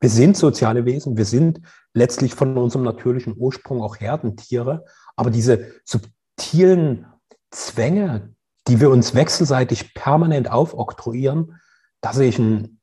[0.00, 1.60] Wir sind soziale Wesen, wir sind
[1.92, 4.84] letztlich von unserem natürlichen Ursprung auch Herdentiere,
[5.16, 7.06] aber diese subtilen
[7.50, 8.32] Zwänge,
[8.68, 11.60] die wir uns wechselseitig permanent aufoktroyieren,
[12.00, 12.78] da sehe ich ein,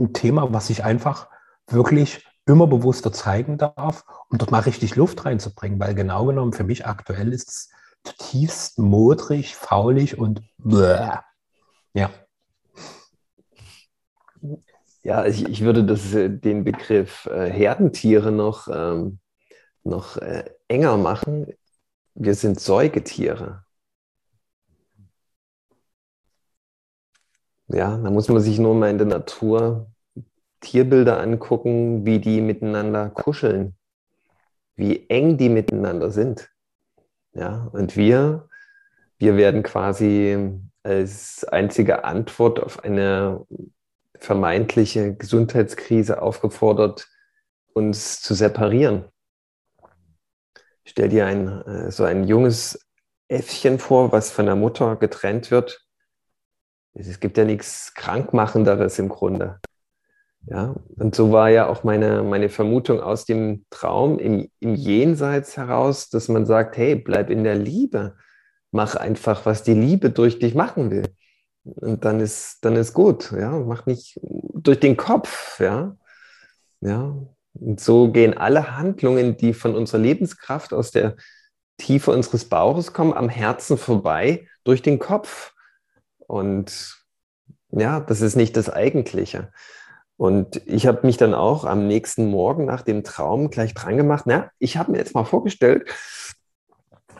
[0.00, 1.28] ein Thema, was ich einfach
[1.66, 6.64] wirklich immer bewusster zeigen darf, um dort mal richtig Luft reinzubringen, weil genau genommen für
[6.64, 7.70] mich aktuell ist es
[8.04, 11.18] zutiefst modrig, faulig und bläh.
[11.94, 12.10] ja.
[15.02, 19.18] Ja, ich, ich würde das, äh, den Begriff äh, Herdentiere noch, ähm,
[19.82, 21.46] noch äh, enger machen.
[22.14, 23.64] Wir sind Säugetiere.
[27.68, 29.90] Ja, da muss man sich nur mal in der Natur
[30.60, 33.76] Tierbilder angucken, wie die miteinander kuscheln,
[34.76, 36.53] wie eng die miteinander sind.
[37.34, 38.48] Ja, und wir,
[39.18, 43.44] wir werden quasi als einzige Antwort auf eine
[44.18, 47.08] vermeintliche Gesundheitskrise aufgefordert,
[47.72, 49.04] uns zu separieren.
[50.84, 52.86] Stell dir ein, äh, so ein junges
[53.28, 55.84] Äffchen vor, was von der Mutter getrennt wird.
[56.92, 59.58] Es gibt ja nichts Krankmachenderes im Grunde.
[60.46, 65.56] Ja, und so war ja auch meine, meine Vermutung aus dem Traum im, im Jenseits
[65.56, 68.16] heraus, dass man sagt, hey, bleib in der Liebe.
[68.70, 71.08] Mach einfach, was die Liebe durch dich machen will.
[71.64, 73.52] Und dann ist, dann ist gut, ja.
[73.52, 75.96] Mach nicht durch den Kopf, ja.
[76.80, 77.16] Ja.
[77.54, 81.16] Und so gehen alle Handlungen, die von unserer Lebenskraft aus der
[81.78, 85.54] Tiefe unseres Bauches kommen, am Herzen vorbei, durch den Kopf.
[86.18, 86.98] Und
[87.70, 89.50] ja, das ist nicht das Eigentliche.
[90.16, 94.24] Und ich habe mich dann auch am nächsten Morgen nach dem Traum gleich dran gemacht.
[94.26, 95.88] Na, ich habe mir jetzt mal vorgestellt,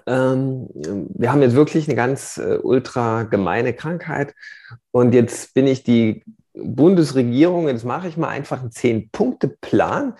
[0.07, 4.35] ähm, wir haben jetzt wirklich eine ganz äh, ultra gemeine Krankheit
[4.91, 10.15] und jetzt bin ich die Bundesregierung, jetzt mache ich mal einfach einen Zehn-Punkte-Plan.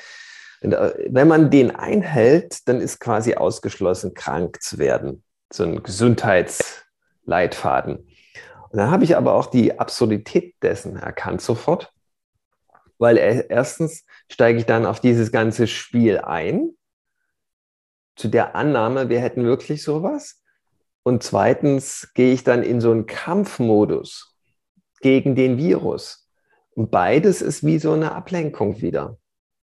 [0.63, 5.23] Äh, wenn man den einhält, dann ist quasi ausgeschlossen, krank zu werden.
[5.53, 7.97] So ein Gesundheitsleitfaden.
[7.97, 11.93] Und dann habe ich aber auch die Absurdität dessen erkannt sofort,
[12.99, 16.71] weil erstens steige ich dann auf dieses ganze Spiel ein
[18.17, 20.43] zu der Annahme, wir hätten wirklich sowas.
[21.03, 24.35] Und zweitens gehe ich dann in so einen Kampfmodus
[25.01, 26.29] gegen den Virus.
[26.71, 29.19] Und beides ist wie so eine Ablenkung wieder.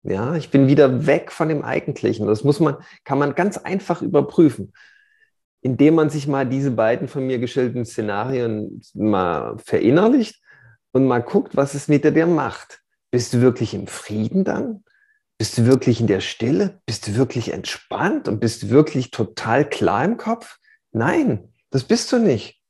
[0.04, 2.28] Ja, ich bin wieder weg von dem Eigentlichen.
[2.28, 4.74] Das muss man, kann man ganz einfach überprüfen,
[5.62, 10.42] indem man sich mal diese beiden von mir geschilderten Szenarien mal verinnerlicht
[10.92, 12.82] und mal guckt, was es mit dir macht.
[13.12, 14.84] Bist du wirklich im Frieden dann?
[15.38, 16.82] Bist du wirklich in der Stille?
[16.86, 20.58] Bist du wirklich entspannt und bist du wirklich total klar im Kopf?
[20.91, 22.62] Nein, das bist du nicht.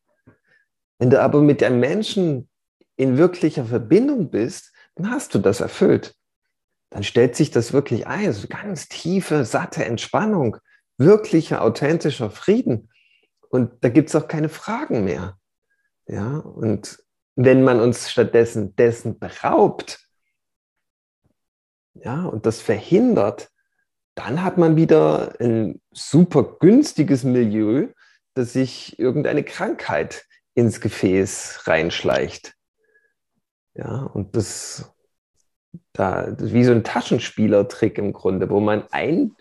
[1.00, 2.50] Wenn du aber mit einem Menschen
[2.97, 6.15] in wirklicher Verbindung bist, dann hast du das erfüllt.
[6.89, 10.58] Dann stellt sich das wirklich ein, so ganz tiefe, satte Entspannung,
[10.97, 12.89] wirklicher, authentischer Frieden.
[13.50, 15.38] Und da gibt es auch keine Fragen mehr.
[16.08, 16.97] Ja, und
[17.36, 20.07] wenn man uns stattdessen dessen beraubt,
[22.04, 23.50] ja, und das verhindert,
[24.16, 27.88] dann hat man wieder ein super günstiges Milieu,
[28.34, 32.54] dass sich irgendeine Krankheit ins Gefäß reinschleicht.
[33.76, 34.92] Ja, und das,
[35.94, 39.36] da, das ist wie so ein Taschenspielertrick im Grunde, wo man ein,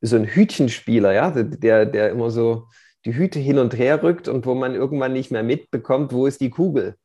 [0.00, 2.68] so ein Hütchenspieler, ja, der, der immer so
[3.04, 6.40] die Hüte hin und her rückt und wo man irgendwann nicht mehr mitbekommt, wo ist
[6.40, 6.96] die Kugel.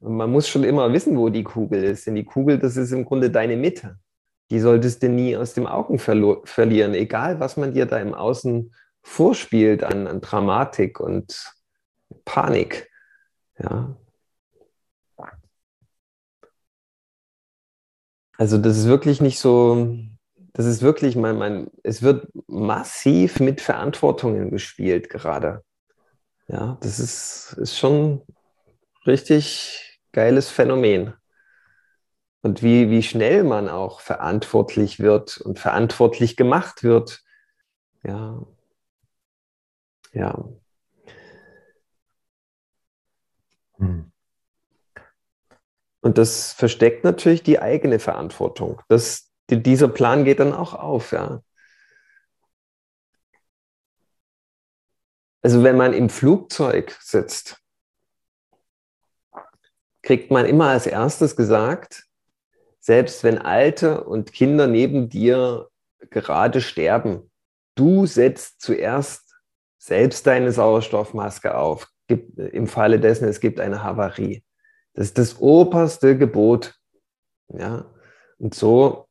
[0.00, 2.06] Man muss schon immer wissen, wo die Kugel ist.
[2.06, 3.98] Denn die Kugel, das ist im Grunde deine Mitte.
[4.50, 8.72] Die solltest du nie aus dem Augen verlieren, egal was man dir da im Außen
[9.02, 11.52] vorspielt an, an Dramatik und
[12.24, 12.88] Panik.
[13.58, 13.96] Ja.
[18.38, 19.96] Also das ist wirklich nicht so,
[20.52, 25.62] das ist wirklich, mein, mein, es wird massiv mit Verantwortungen gespielt gerade.
[26.48, 28.22] Ja, das ist, ist schon
[29.06, 29.85] richtig
[30.16, 31.12] geiles Phänomen.
[32.40, 37.22] Und wie, wie schnell man auch verantwortlich wird und verantwortlich gemacht wird.
[38.02, 38.42] Ja.
[40.12, 40.48] Ja.
[43.78, 44.10] Hm.
[46.00, 48.80] Und das versteckt natürlich die eigene Verantwortung.
[48.88, 51.42] Das, die, dieser Plan geht dann auch auf, ja.
[55.42, 57.65] Also wenn man im Flugzeug sitzt,
[60.06, 62.04] kriegt man immer als erstes gesagt,
[62.78, 65.68] selbst wenn Alte und Kinder neben dir
[66.10, 67.28] gerade sterben,
[67.74, 69.34] du setzt zuerst
[69.78, 71.88] selbst deine Sauerstoffmaske auf.
[72.36, 74.44] Im Falle dessen, es gibt eine Havarie.
[74.94, 76.76] Das ist das oberste Gebot.
[77.48, 77.92] Ja,
[78.38, 79.08] und so,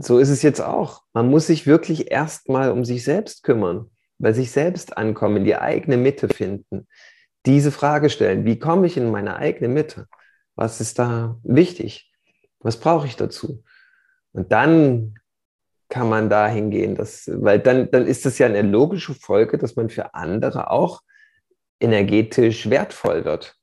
[0.00, 1.02] so ist es jetzt auch.
[1.14, 5.96] Man muss sich wirklich erstmal um sich selbst kümmern, bei sich selbst ankommen, die eigene
[5.96, 6.86] Mitte finden.
[7.46, 10.06] Diese Frage stellen, wie komme ich in meine eigene Mitte?
[10.54, 12.12] Was ist da wichtig?
[12.58, 13.64] Was brauche ich dazu?
[14.32, 15.14] Und dann
[15.88, 19.76] kann man dahin gehen, dass, weil dann, dann ist das ja eine logische Folge, dass
[19.76, 21.00] man für andere auch
[21.80, 23.60] energetisch wertvoll wird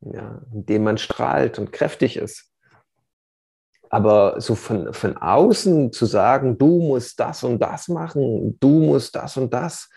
[0.00, 2.52] ja, indem man strahlt und kräftig ist.
[3.90, 9.16] Aber so von, von außen zu sagen, du musst das und das machen, du musst
[9.16, 9.88] das und das,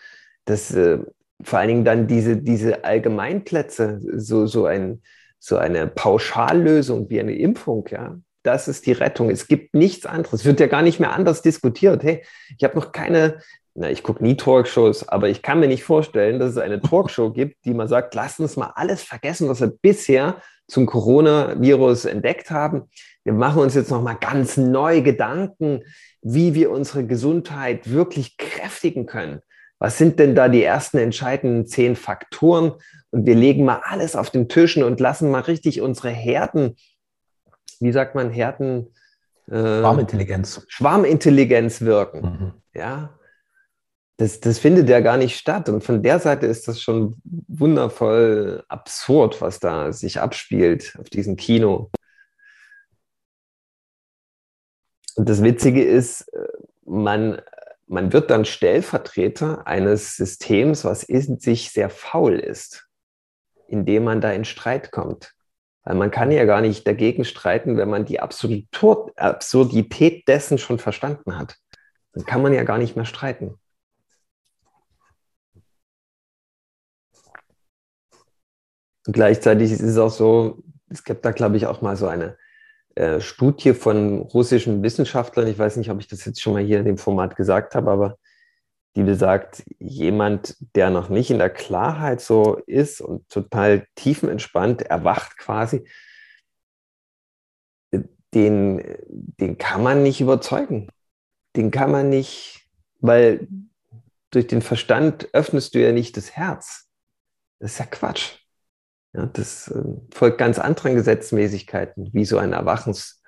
[0.46, 0.98] das äh,
[1.42, 5.02] vor allen Dingen dann diese, diese Allgemeinplätze, so, so, ein,
[5.38, 9.30] so eine Pauschallösung wie eine Impfung, ja, das ist die Rettung.
[9.30, 10.40] Es gibt nichts anderes.
[10.40, 12.02] Es wird ja gar nicht mehr anders diskutiert.
[12.02, 12.22] Hey,
[12.56, 13.38] ich habe noch keine
[13.74, 17.30] na, ich gucke nie Talkshows, aber ich kann mir nicht vorstellen, dass es eine Talkshow
[17.30, 22.50] gibt, die man sagt, lass uns mal alles vergessen, was wir bisher zum Coronavirus entdeckt
[22.50, 22.90] haben.
[23.24, 25.82] Wir machen uns jetzt noch mal ganz neu Gedanken,
[26.22, 29.40] wie wir unsere Gesundheit wirklich kräftigen können.
[29.82, 32.74] Was sind denn da die ersten entscheidenden zehn Faktoren?
[33.10, 36.76] Und wir legen mal alles auf den Tischen und lassen mal richtig unsere Herden,
[37.80, 38.94] wie sagt man, Herden?
[39.48, 40.64] Äh, Schwarmintelligenz.
[40.68, 42.20] Schwarmintelligenz wirken.
[42.20, 42.52] Mhm.
[42.78, 43.18] Ja,
[44.18, 45.68] das, das findet ja gar nicht statt.
[45.68, 51.34] Und von der Seite ist das schon wundervoll absurd, was da sich abspielt auf diesem
[51.34, 51.90] Kino.
[55.16, 56.46] Und das Witzige ist, äh,
[56.84, 57.42] man,
[57.92, 62.88] man wird dann Stellvertreter eines Systems, was in sich sehr faul ist,
[63.68, 65.34] indem man da in Streit kommt.
[65.84, 71.38] Weil man kann ja gar nicht dagegen streiten, wenn man die Absurdität dessen schon verstanden
[71.38, 71.58] hat.
[72.14, 73.60] Dann kann man ja gar nicht mehr streiten.
[79.06, 82.38] Und gleichzeitig ist es auch so, es gibt da, glaube ich, auch mal so eine
[82.94, 85.46] äh, Studie von russischen Wissenschaftlern.
[85.48, 87.90] Ich weiß nicht, ob ich das jetzt schon mal hier in dem Format gesagt habe,
[87.90, 88.18] aber
[88.94, 95.38] die besagt, jemand, der noch nicht in der Klarheit so ist und total tiefenentspannt erwacht
[95.38, 95.84] quasi,
[98.34, 100.88] den, den kann man nicht überzeugen.
[101.56, 102.68] Den kann man nicht,
[103.00, 103.46] weil
[104.30, 106.88] durch den Verstand öffnest du ja nicht das Herz.
[107.58, 108.41] Das ist ja Quatsch.
[109.14, 113.18] Ja, das äh, folgt ganz anderen Gesetzmäßigkeiten, wie so ein Erwachenszustand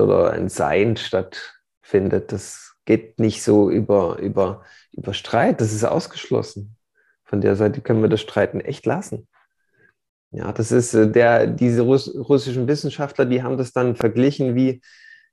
[0.00, 2.30] ähm, oder ein Sein stattfindet.
[2.32, 6.76] Das geht nicht so über, über, über Streit, das ist ausgeschlossen.
[7.24, 9.26] Von der Seite können wir das Streiten echt lassen.
[10.30, 14.82] Ja, das ist äh, der, diese Russ russischen Wissenschaftler, die haben das dann verglichen wie,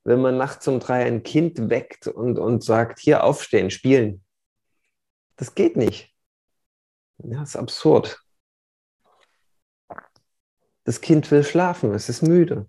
[0.04, 4.24] wenn man nachts um drei ein Kind weckt und, und sagt, hier aufstehen, spielen.
[5.36, 6.11] Das geht nicht.
[7.24, 8.20] Ja, ist absurd.
[10.84, 12.68] Das Kind will schlafen, es ist müde.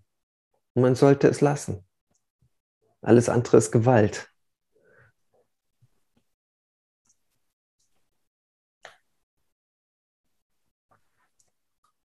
[0.75, 1.87] Und man sollte es lassen.
[3.01, 4.29] Alles andere ist Gewalt.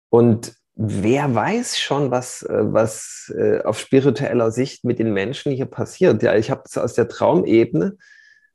[0.10, 5.66] Und wer weiß schon, was, äh, was äh, auf spiritueller Sicht mit den Menschen hier
[5.66, 6.22] passiert.
[6.22, 7.98] Ja, ich habe es aus der Traumebene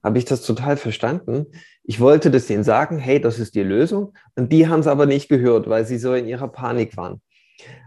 [0.03, 1.47] habe ich das total verstanden.
[1.89, 4.13] Ich wollte das denen sagen, hey, das ist die Lösung.
[4.37, 7.23] Und die haben es aber nicht gehört, weil sie so in ihrer Panik waren.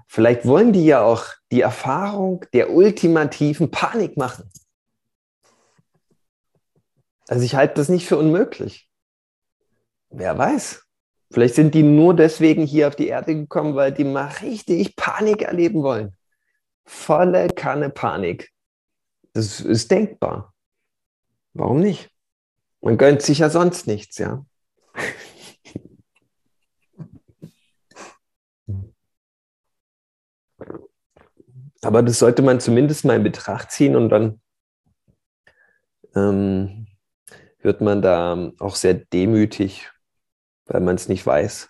[0.08, 4.50] Vielleicht wollen die ja auch die Erfahrung der ultimativen Panik machen.
[7.28, 8.90] Also ich halte das nicht für unmöglich.
[10.10, 10.84] Wer weiß.
[11.30, 15.44] Vielleicht sind die nur deswegen hier auf die Erde gekommen, weil die mal richtig Panik
[15.44, 16.18] erleben wollen.
[16.86, 18.50] Volle Kanne Panik.
[19.34, 20.56] Das ist denkbar.
[21.54, 22.11] Warum nicht?
[22.82, 24.46] Man gönnt sich ja sonst nichts, ja.
[31.84, 34.42] Aber das sollte man zumindest mal in Betracht ziehen und dann
[36.16, 36.88] ähm,
[37.60, 39.90] wird man da auch sehr demütig,
[40.66, 41.70] weil man es nicht weiß.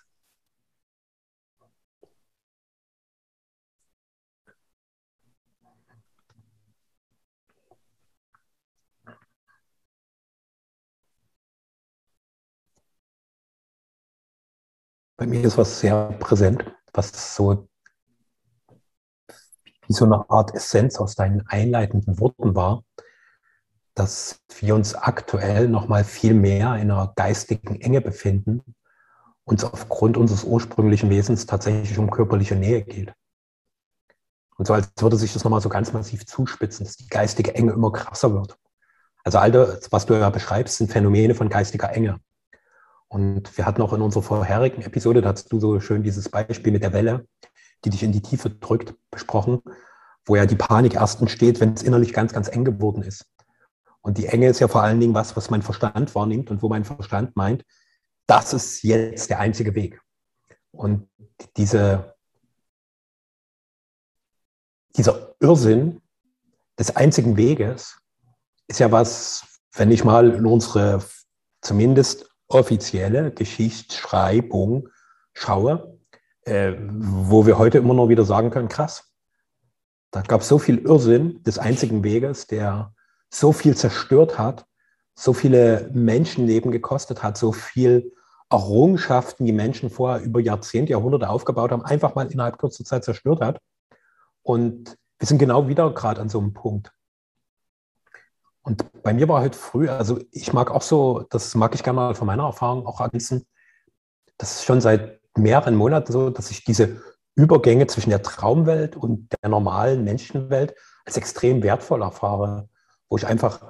[15.22, 17.68] Bei mir ist was sehr präsent, was so
[19.86, 22.82] wie so eine Art Essenz aus deinen einleitenden Worten war,
[23.94, 28.74] dass wir uns aktuell noch mal viel mehr in einer geistigen Enge befinden,
[29.44, 33.14] uns aufgrund unseres ursprünglichen Wesens tatsächlich um körperliche Nähe geht.
[34.56, 37.70] Und so als würde sich das nochmal so ganz massiv zuspitzen, dass die geistige Enge
[37.70, 38.58] immer krasser wird.
[39.22, 42.18] Also all das, was du ja beschreibst, sind Phänomene von geistiger Enge.
[43.12, 46.72] Und wir hatten auch in unserer vorherigen Episode, da hast du so schön dieses Beispiel
[46.72, 47.26] mit der Welle,
[47.84, 49.60] die dich in die Tiefe drückt, besprochen,
[50.24, 53.26] wo ja die Panik erst entsteht, wenn es innerlich ganz, ganz eng geworden ist.
[54.00, 56.70] Und die Enge ist ja vor allen Dingen was, was mein Verstand wahrnimmt und wo
[56.70, 57.66] mein Verstand meint,
[58.26, 60.00] das ist jetzt der einzige Weg.
[60.70, 61.06] Und
[61.58, 62.14] diese,
[64.96, 66.00] dieser Irrsinn
[66.78, 67.98] des einzigen Weges
[68.68, 71.04] ist ja was, wenn ich mal in unsere
[71.60, 74.88] zumindest offizielle Geschichtsschreibung
[75.32, 75.98] schaue,
[76.42, 79.12] äh, wo wir heute immer noch wieder sagen können, krass,
[80.10, 82.94] da gab es so viel Irrsinn des einzigen Weges, der
[83.30, 84.66] so viel zerstört hat,
[85.14, 88.12] so viele Menschenleben gekostet hat, so viel
[88.50, 93.40] Errungenschaften, die Menschen vorher über Jahrzehnte, Jahrhunderte aufgebaut haben, einfach mal innerhalb kurzer Zeit zerstört
[93.40, 93.60] hat.
[94.42, 96.92] Und wir sind genau wieder gerade an so einem Punkt.
[98.62, 101.96] Und bei mir war halt früh, also ich mag auch so, das mag ich gerne
[101.96, 103.44] mal von meiner Erfahrung auch ergänzen,
[104.38, 107.00] das ist schon seit mehreren Monaten so, dass ich diese
[107.34, 112.68] Übergänge zwischen der Traumwelt und der normalen Menschenwelt als extrem wertvoll erfahre,
[113.08, 113.62] wo ich einfach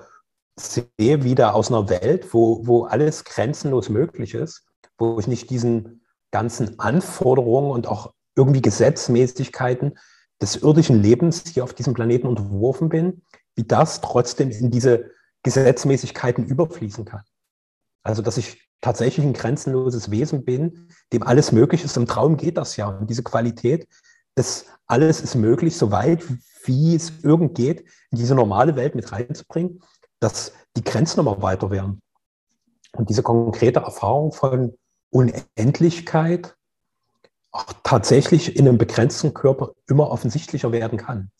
[0.57, 4.67] sehe, wieder aus einer Welt, wo, wo alles grenzenlos möglich ist,
[4.99, 9.99] wo ich nicht diesen ganzen Anforderungen und auch irgendwie Gesetzmäßigkeiten
[10.41, 13.23] des irdischen Lebens hier auf diesem Planeten unterworfen bin,
[13.55, 15.11] wie das trotzdem in diese
[15.43, 17.23] Gesetzmäßigkeiten überfließen kann.
[18.03, 21.97] Also, dass ich tatsächlich ein grenzenloses Wesen bin, dem alles möglich ist.
[21.97, 22.89] Im Traum geht das ja.
[22.89, 23.89] Und diese Qualität,
[24.35, 26.25] das alles ist möglich, so weit
[26.65, 27.81] wie es irgend geht,
[28.11, 29.83] in diese normale Welt mit reinzubringen,
[30.21, 32.01] dass die Grenzen immer weiter werden.
[32.93, 34.77] Und diese konkrete Erfahrung von
[35.11, 36.57] Unendlichkeit
[37.51, 41.31] auch tatsächlich in einem begrenzten Körper immer offensichtlicher werden kann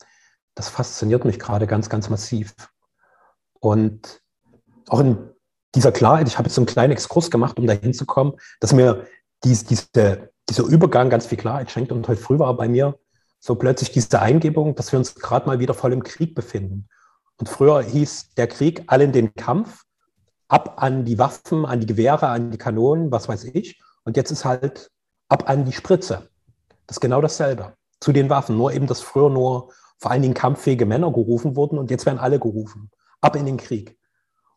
[0.55, 2.53] das fasziniert mich gerade ganz, ganz massiv.
[3.59, 4.21] Und
[4.89, 5.17] auch in
[5.75, 9.07] dieser Klarheit, ich habe jetzt so einen kleinen Exkurs gemacht, um da hinzukommen, dass mir
[9.43, 11.91] dies, diese, dieser Übergang ganz viel Klarheit schenkt.
[11.91, 12.97] Und heute früh war bei mir
[13.39, 16.87] so plötzlich diese Eingebung, dass wir uns gerade mal wieder voll im Krieg befinden.
[17.37, 19.83] Und früher hieß der Krieg alle in den Kampf,
[20.47, 23.81] ab an die Waffen, an die Gewehre, an die Kanonen, was weiß ich.
[24.03, 24.91] Und jetzt ist halt
[25.27, 26.29] ab an die Spritze.
[26.85, 27.73] Das ist genau dasselbe.
[27.99, 28.57] Zu den Waffen.
[28.57, 32.19] Nur eben, dass früher nur vor allen Dingen kampffähige Männer gerufen wurden und jetzt werden
[32.19, 32.91] alle gerufen.
[33.21, 33.97] Ab in den Krieg.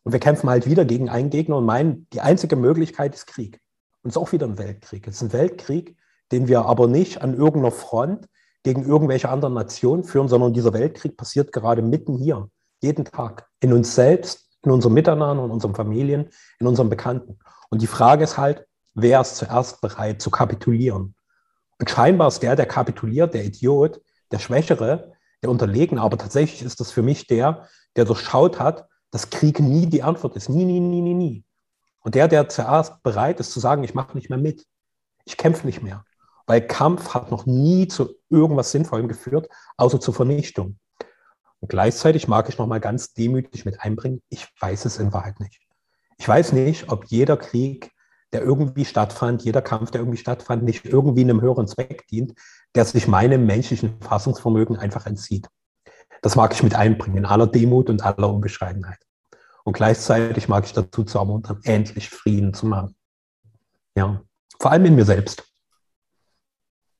[0.03, 3.59] Und wir kämpfen halt wieder gegen einen Gegner und meinen, die einzige Möglichkeit ist Krieg.
[4.03, 5.07] Und es ist auch wieder ein Weltkrieg.
[5.07, 5.97] Es ist ein Weltkrieg,
[6.31, 8.27] den wir aber nicht an irgendeiner Front
[8.63, 12.49] gegen irgendwelche anderen Nationen führen, sondern dieser Weltkrieg passiert gerade mitten hier,
[12.81, 16.29] jeden Tag, in uns selbst, in unserem Miteinander, in unseren Familien,
[16.59, 17.39] in unseren Bekannten.
[17.69, 21.15] Und die Frage ist halt, wer ist zuerst bereit zu kapitulieren?
[21.79, 25.13] Und scheinbar ist der, der kapituliert, der Idiot, der Schwächere,
[25.43, 29.85] der Unterlegene, aber tatsächlich ist das für mich der, der durchschaut hat, dass Krieg nie
[29.85, 30.49] die Antwort ist.
[30.49, 31.45] Nie, nie, nie, nie, nie.
[32.01, 34.65] Und der, der zuerst bereit ist zu sagen, ich mache nicht mehr mit,
[35.25, 36.05] ich kämpfe nicht mehr.
[36.45, 40.79] Weil Kampf hat noch nie zu irgendwas Sinnvollem geführt, außer zur Vernichtung.
[41.59, 45.39] Und gleichzeitig mag ich noch mal ganz demütig mit einbringen, ich weiß es in Wahrheit
[45.39, 45.59] nicht.
[46.17, 47.91] Ich weiß nicht, ob jeder Krieg,
[48.31, 52.33] der irgendwie stattfand, jeder Kampf, der irgendwie stattfand, nicht irgendwie einem höheren Zweck dient,
[52.77, 55.47] der sich meinem menschlichen Fassungsvermögen einfach entzieht.
[56.21, 58.99] Das mag ich mit einbringen, in aller Demut und aller Unbescheidenheit.
[59.63, 62.95] Und gleichzeitig mag ich dazu zu ermuntern, endlich Frieden zu machen.
[63.95, 64.21] Ja,
[64.59, 65.51] vor allem in mir selbst.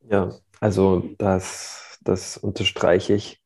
[0.10, 3.42] Ja, also das, das unterstreiche ich.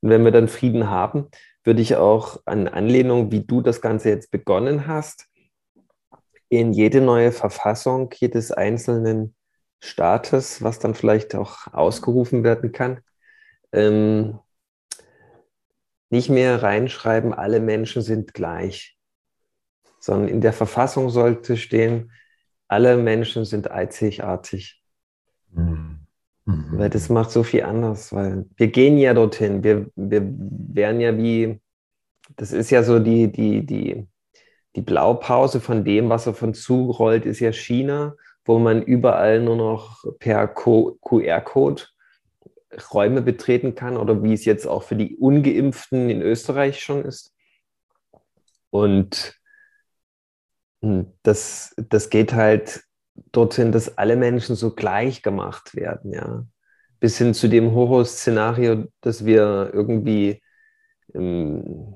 [0.00, 1.28] Und wenn wir dann Frieden haben,
[1.64, 5.26] würde ich auch an Anlehnung, wie du das Ganze jetzt begonnen hast,
[6.48, 9.34] in jede neue Verfassung jedes einzelnen
[9.80, 13.00] Staates, was dann vielleicht auch ausgerufen werden kann,
[13.72, 14.38] ähm,
[16.10, 18.98] nicht mehr reinschreiben, alle Menschen sind gleich,
[20.00, 22.12] sondern in der Verfassung sollte stehen,
[22.66, 24.82] alle Menschen sind einzigartig.
[25.50, 26.00] Mhm.
[26.46, 26.78] Mhm.
[26.78, 31.16] Weil das macht so viel anders, weil wir gehen ja dorthin, wir, wir wären ja
[31.16, 31.60] wie,
[32.36, 34.06] das ist ja so die, die, die,
[34.74, 38.14] die Blaupause von dem, was auf uns zurollt, ist ja China,
[38.48, 41.82] wo man überall nur noch per QR-Code
[42.94, 47.34] Räume betreten kann oder wie es jetzt auch für die ungeimpften in Österreich schon ist.
[48.70, 49.38] Und
[50.80, 52.84] hm, das, das geht halt
[53.32, 56.46] dorthin, dass alle Menschen so gleich gemacht werden, ja.
[57.00, 60.42] Bis hin zu dem Horror-Szenario, dass wir irgendwie
[61.14, 61.94] ähm,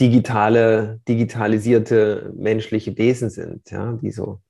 [0.00, 4.40] digitale, digitalisierte menschliche Wesen sind, ja, die so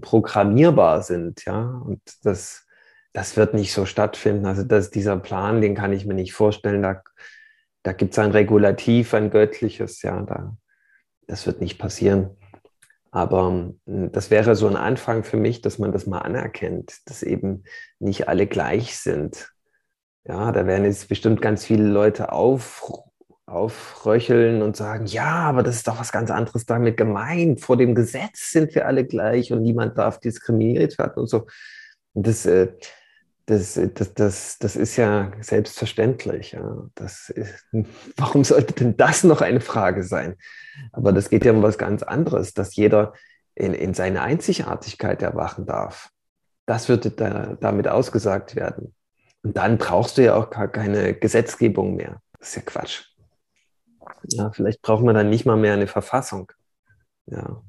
[0.00, 1.82] programmierbar sind, ja.
[1.84, 2.66] Und das,
[3.12, 4.46] das wird nicht so stattfinden.
[4.46, 6.82] Also dass dieser Plan, den kann ich mir nicht vorstellen.
[6.82, 7.02] Da,
[7.82, 10.56] da gibt es ein Regulativ, ein göttliches, ja, da,
[11.26, 12.36] das wird nicht passieren.
[13.10, 17.22] Aber hm, das wäre so ein Anfang für mich, dass man das mal anerkennt, dass
[17.22, 17.64] eben
[17.98, 19.52] nicht alle gleich sind.
[20.24, 23.07] Ja, da werden jetzt bestimmt ganz viele Leute auf,
[23.48, 27.60] aufröcheln und sagen, ja, aber das ist doch was ganz anderes damit gemeint.
[27.60, 31.46] Vor dem Gesetz sind wir alle gleich und niemand darf diskriminiert werden und so.
[32.14, 32.68] Das, äh,
[33.46, 36.56] das, das, das, das ist ja selbstverständlich.
[36.94, 37.66] Das ist,
[38.16, 40.36] warum sollte denn das noch eine Frage sein?
[40.92, 43.14] Aber das geht ja um was ganz anderes, dass jeder
[43.54, 46.10] in, in seine Einzigartigkeit erwachen darf.
[46.66, 48.94] Das würde da, damit ausgesagt werden.
[49.42, 52.20] Und dann brauchst du ja auch gar keine Gesetzgebung mehr.
[52.38, 53.08] Das ist ja Quatsch.
[54.28, 56.52] Ja, vielleicht braucht man dann nicht mal mehr eine Verfassung.
[57.26, 57.62] Ja.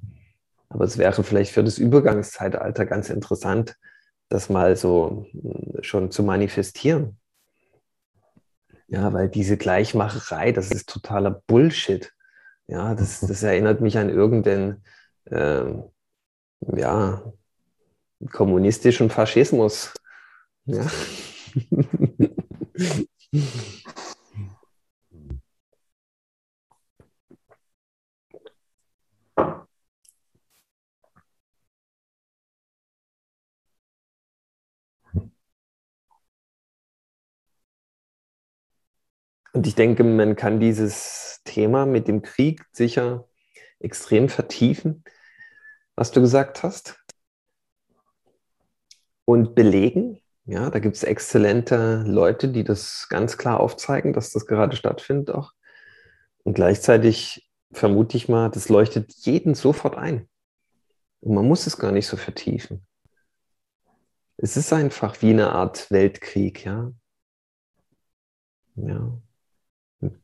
[0.70, 3.78] Aber es wäre vielleicht für das Übergangszeitalter ganz interessant,
[4.30, 7.18] das mal so hm, schon zu manifestieren.
[8.88, 12.12] Ja, weil diese Gleichmacherei, das ist totaler Bullshit.
[12.68, 14.84] Ja, das, das erinnert mich an irgendeinen,
[15.26, 15.66] äh,
[16.76, 17.34] ja,
[18.32, 19.94] kommunistischen Faschismus.
[20.66, 20.86] Ja.
[39.54, 43.28] Und ich denke, man kann dieses Thema mit dem Krieg sicher
[43.80, 45.04] extrem vertiefen,
[45.95, 47.00] was du gesagt hast,
[49.26, 50.20] und belegen.
[50.45, 55.30] Ja, da gibt es exzellente Leute, die das ganz klar aufzeigen, dass das gerade stattfindet
[55.30, 55.52] auch.
[56.43, 60.28] Und gleichzeitig vermute ich mal, das leuchtet jeden sofort ein.
[61.20, 62.86] Und man muss es gar nicht so vertiefen.
[64.38, 66.91] Es ist einfach wie eine Art Weltkrieg, ja.
[68.76, 69.22] Ja.
[70.02, 70.20] Und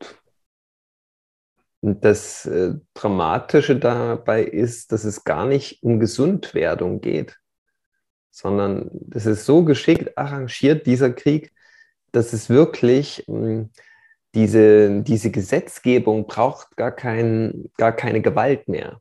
[1.81, 7.37] das äh, Dramatische dabei ist, dass es gar nicht um Gesundwerdung geht,
[8.31, 11.53] sondern es ist so geschickt arrangiert, dieser Krieg,
[12.11, 13.69] dass es wirklich hm,
[14.33, 18.99] diese, diese Gesetzgebung braucht gar, kein, gar keine Gewalt mehr.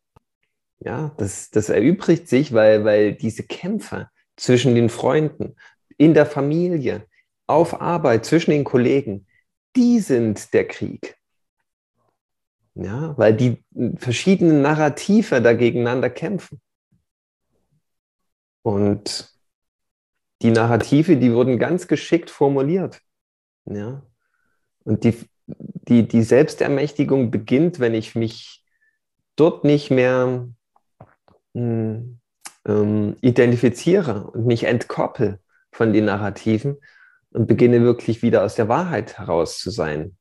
[0.78, 5.56] Ja, das, das erübrigt sich, weil, weil diese Kämpfe zwischen den Freunden,
[5.96, 7.06] in der Familie,
[7.46, 9.26] auf Arbeit, zwischen den Kollegen,
[9.76, 11.16] die sind der Krieg.
[12.74, 13.64] Ja, weil die
[13.96, 16.60] verschiedenen Narrative da gegeneinander kämpfen.
[18.62, 19.32] Und
[20.42, 23.00] die Narrative, die wurden ganz geschickt formuliert.
[23.66, 24.02] Ja.
[24.84, 25.16] Und die,
[25.46, 28.64] die, die Selbstermächtigung beginnt, wenn ich mich
[29.36, 30.48] dort nicht mehr
[31.54, 32.20] hm,
[32.66, 36.78] ähm, identifiziere und mich entkoppel von den Narrativen,
[37.34, 40.16] und beginne wirklich wieder aus der Wahrheit heraus zu sein.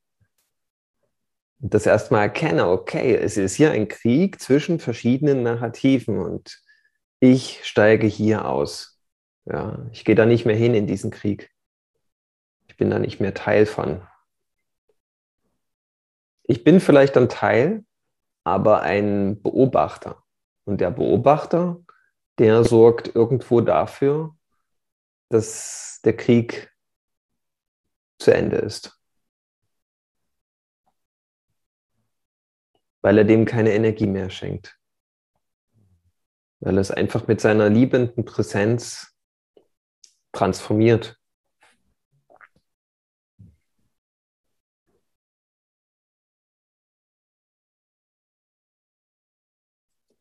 [1.61, 6.59] Und das erstmal erkenne, okay, es ist hier ein Krieg zwischen verschiedenen Narrativen und
[7.19, 8.99] ich steige hier aus.
[9.45, 11.51] Ja, ich gehe da nicht mehr hin in diesen Krieg.
[12.67, 14.01] Ich bin da nicht mehr Teil von.
[16.43, 17.85] Ich bin vielleicht ein Teil,
[18.43, 20.23] aber ein Beobachter.
[20.65, 21.79] Und der Beobachter,
[22.39, 24.35] der sorgt irgendwo dafür,
[25.29, 26.72] dass der Krieg
[28.23, 28.99] zu Ende ist.
[33.01, 34.79] Weil er dem keine Energie mehr schenkt.
[36.61, 39.13] Weil er es einfach mit seiner liebenden Präsenz
[40.31, 41.19] transformiert.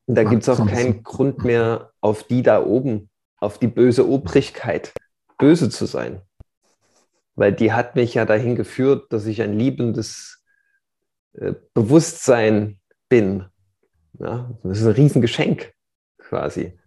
[0.07, 4.07] Und da gibt es auch keinen Grund mehr, auf die da oben, auf die böse
[4.07, 4.93] Obrigkeit
[5.39, 6.23] böse zu sein.
[7.35, 10.43] Weil die hat mich ja dahin geführt, dass ich ein liebendes
[11.35, 13.47] äh, Bewusstsein bin.
[14.19, 15.73] Ja, das ist ein Riesengeschenk
[16.19, 16.79] quasi.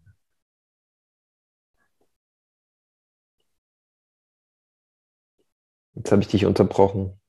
[5.95, 7.19] Jetzt habe ich dich unterbrochen.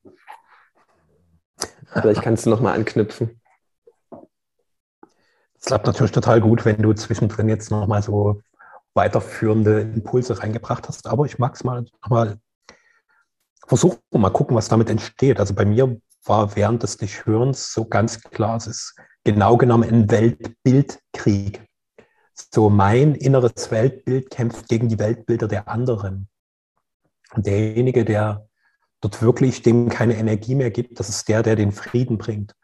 [1.87, 3.41] Vielleicht kannst du nochmal anknüpfen.
[5.59, 8.41] Es klappt natürlich total gut, wenn du zwischendrin jetzt nochmal so
[8.93, 11.07] weiterführende Impulse reingebracht hast.
[11.07, 12.39] Aber ich mag es mal nochmal
[13.67, 15.39] versuchen, mal gucken, was damit entsteht.
[15.39, 20.09] Also bei mir war während des Dich-Hörens so ganz klar, es ist genau genommen ein
[20.09, 21.63] Weltbildkrieg.
[22.53, 26.29] So mein inneres Weltbild kämpft gegen die Weltbilder der anderen.
[27.33, 28.47] Und derjenige, der
[29.01, 32.55] dort wirklich dem keine Energie mehr gibt, das ist der, der den Frieden bringt.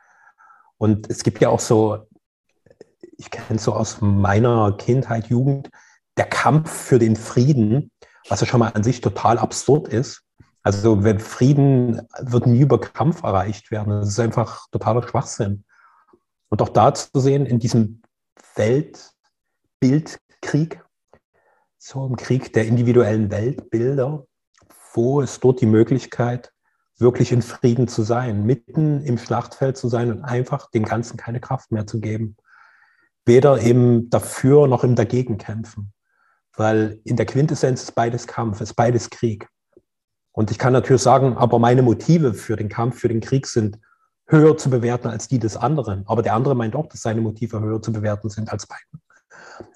[0.78, 2.08] Und es gibt ja auch so,
[3.18, 5.70] ich kenne es so aus meiner Kindheit, Jugend,
[6.18, 7.91] der Kampf für den Frieden,
[8.30, 10.23] was ja schon mal an sich total absurd ist.
[10.64, 13.99] Also wenn Frieden wird nie über Kampf erreicht werden.
[13.99, 15.66] Das ist einfach totaler Schwachsinn.
[16.49, 18.01] Und auch da zu sehen, in diesem
[18.55, 20.82] Weltbildkrieg,
[21.78, 24.26] so im Krieg der individuellen Weltbilder,
[24.93, 26.53] wo ist dort die Möglichkeit,
[26.97, 31.39] wirklich in Frieden zu sein, mitten im Schlachtfeld zu sein und einfach den Ganzen keine
[31.41, 32.38] Kraft mehr zu geben.
[33.26, 35.91] Weder im Dafür noch im Dagegen kämpfen.
[36.55, 39.49] Weil in der Quintessenz ist beides Kampf, ist beides Krieg.
[40.34, 43.80] Und ich kann natürlich sagen, aber meine Motive für den Kampf, für den Krieg sind
[44.26, 46.04] höher zu bewerten als die des anderen.
[46.08, 49.02] Aber der andere meint auch, dass seine Motive höher zu bewerten sind als meine.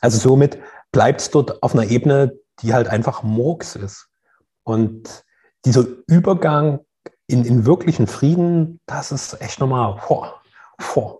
[0.01, 0.57] Also somit
[0.91, 4.07] bleibt es dort auf einer Ebene, die halt einfach Murks ist.
[4.63, 5.23] Und
[5.63, 6.79] dieser Übergang
[7.27, 10.41] in, in wirklichen Frieden, das ist echt nochmal, boah,
[10.93, 11.19] boah.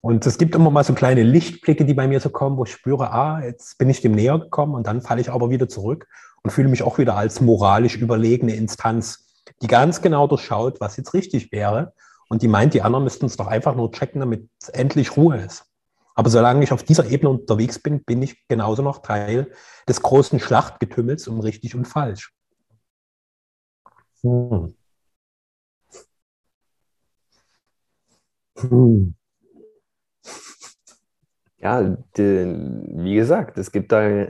[0.00, 2.72] Und es gibt immer mal so kleine Lichtblicke, die bei mir so kommen, wo ich
[2.72, 6.08] spüre, ah, jetzt bin ich dem näher gekommen und dann falle ich aber wieder zurück
[6.42, 9.26] und fühle mich auch wieder als moralisch überlegene Instanz,
[9.62, 11.92] die ganz genau durchschaut, was jetzt richtig wäre.
[12.28, 15.66] Und die meint, die anderen müssten es doch einfach nur checken, damit endlich Ruhe ist.
[16.14, 19.52] Aber solange ich auf dieser Ebene unterwegs bin, bin ich genauso noch Teil
[19.88, 22.32] des großen Schlachtgetümmels um richtig und falsch.
[24.22, 24.74] Hm.
[28.56, 29.14] Hm.
[31.58, 34.28] Ja, wie gesagt, es gibt da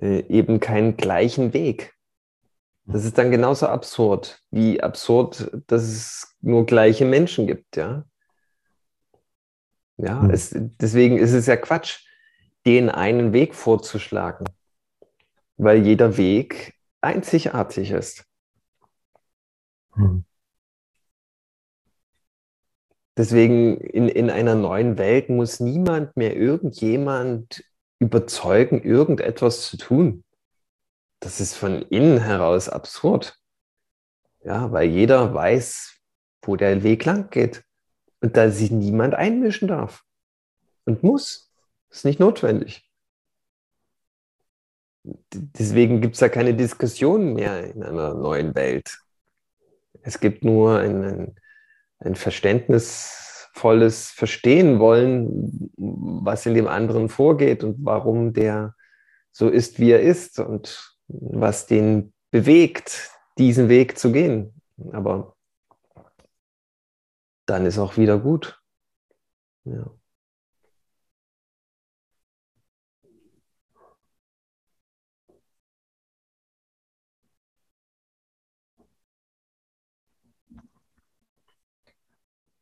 [0.00, 1.94] äh, eben keinen gleichen Weg.
[2.84, 8.04] Das ist dann genauso absurd, wie absurd, dass es nur gleiche Menschen gibt, ja.
[9.98, 10.30] Ja, hm.
[10.30, 12.06] es, deswegen ist es ja Quatsch,
[12.64, 14.46] den einen Weg vorzuschlagen,
[15.56, 18.24] weil jeder Weg einzigartig ist.
[19.94, 20.24] Hm.
[23.18, 27.64] Deswegen in, in einer neuen Welt muss niemand mehr irgendjemand
[27.98, 30.24] überzeugen, irgendetwas zu tun.
[31.20, 33.38] Das ist von innen heraus absurd.
[34.44, 36.00] Ja, weil jeder weiß,
[36.42, 37.64] wo der Weg lang geht
[38.20, 40.04] und da sich niemand einmischen darf
[40.84, 41.52] und muss.
[41.90, 42.88] Ist nicht notwendig.
[45.32, 48.98] Deswegen gibt es da keine Diskussion mehr in einer neuen Welt.
[50.02, 51.34] Es gibt nur ein, ein,
[51.98, 52.14] ein
[53.58, 58.74] verständnisvolles Verstehen wollen, was in dem anderen vorgeht und warum der
[59.32, 64.60] so ist, wie er ist und was den bewegt, diesen Weg zu gehen.
[64.92, 65.34] Aber
[67.46, 68.60] dann ist auch wieder gut.
[69.64, 69.90] Ja.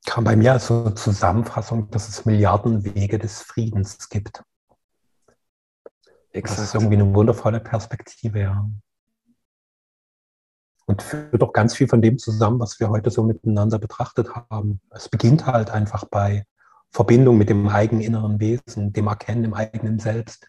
[0.06, 4.42] Kam bei mir als Zusammenfassung, dass es Milliarden Wege des Friedens gibt.
[6.32, 6.58] Exakt.
[6.58, 8.70] Das ist irgendwie eine wundervolle Perspektive, ja.
[10.86, 14.80] Und führt auch ganz viel von dem zusammen, was wir heute so miteinander betrachtet haben.
[14.90, 16.46] Es beginnt halt einfach bei
[16.92, 20.48] Verbindung mit dem eigenen inneren Wesen, dem Erkennen im eigenen Selbst,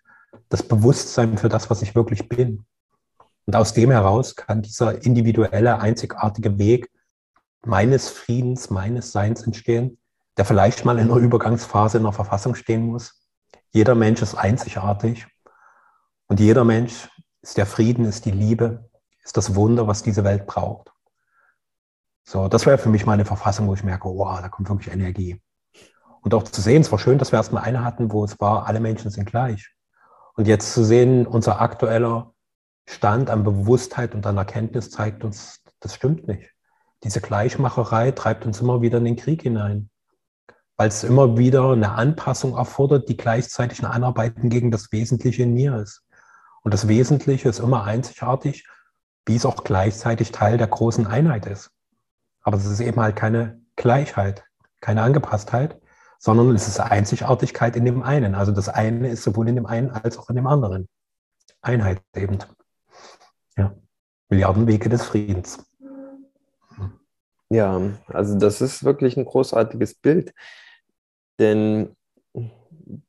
[0.49, 2.65] das Bewusstsein für das, was ich wirklich bin.
[3.45, 6.91] Und aus dem heraus kann dieser individuelle, einzigartige Weg
[7.65, 9.97] meines Friedens, meines Seins entstehen,
[10.37, 13.27] der vielleicht mal in einer Übergangsphase in der Verfassung stehen muss.
[13.71, 15.27] Jeder Mensch ist einzigartig
[16.27, 17.09] und jeder Mensch
[17.41, 18.89] ist der Frieden, ist die Liebe,
[19.23, 20.91] ist das Wunder, was diese Welt braucht.
[22.23, 24.93] So, das wäre für mich mal eine Verfassung, wo ich merke, wow, da kommt wirklich
[24.93, 25.41] Energie.
[26.21, 28.67] Und auch zu sehen, es war schön, dass wir erstmal eine hatten, wo es war,
[28.67, 29.73] alle Menschen sind gleich.
[30.35, 32.33] Und jetzt zu sehen, unser aktueller
[32.85, 36.56] Stand an Bewusstheit und an Erkenntnis zeigt uns, das stimmt nicht
[37.03, 39.89] diese Gleichmacherei treibt uns immer wieder in den Krieg hinein.
[40.79, 45.53] weil es immer wieder eine Anpassung erfordert, die gleichzeitig ein Anarbeiten gegen das Wesentliche in
[45.55, 46.03] mir ist.
[46.61, 48.67] Und das Wesentliche ist immer einzigartig,
[49.25, 51.71] wie es auch gleichzeitig Teil der großen Einheit ist.
[52.41, 54.45] Aber es ist eben halt keine Gleichheit,
[54.79, 55.81] keine Angepasstheit,
[56.19, 58.35] sondern es ist Einzigartigkeit in dem einen.
[58.35, 60.87] Also das eine ist sowohl in dem einen als auch in dem anderen.
[61.61, 62.37] Einheit eben.
[63.57, 63.73] Ja.
[64.29, 65.66] Milliarden des Friedens.
[67.49, 70.33] Ja, also das ist wirklich ein großartiges Bild.
[71.39, 71.95] Denn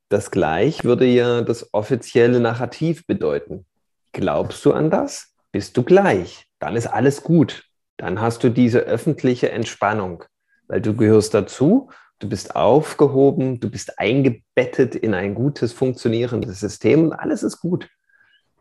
[0.09, 3.67] das Gleich würde ja das offizielle Narrativ bedeuten.
[4.13, 5.35] Glaubst du an das?
[5.53, 6.47] Bist du gleich?
[6.59, 7.65] Dann ist alles gut.
[7.97, 10.25] Dann hast du diese öffentliche Entspannung,
[10.69, 17.05] weil du gehörst dazu, du bist aufgehoben, du bist eingebettet in ein gutes, funktionierendes System
[17.05, 17.89] und alles ist gut.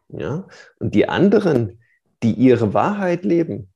[0.10, 0.48] Ja?
[0.80, 1.80] Und die anderen,
[2.24, 3.70] die ihre Wahrheit leben,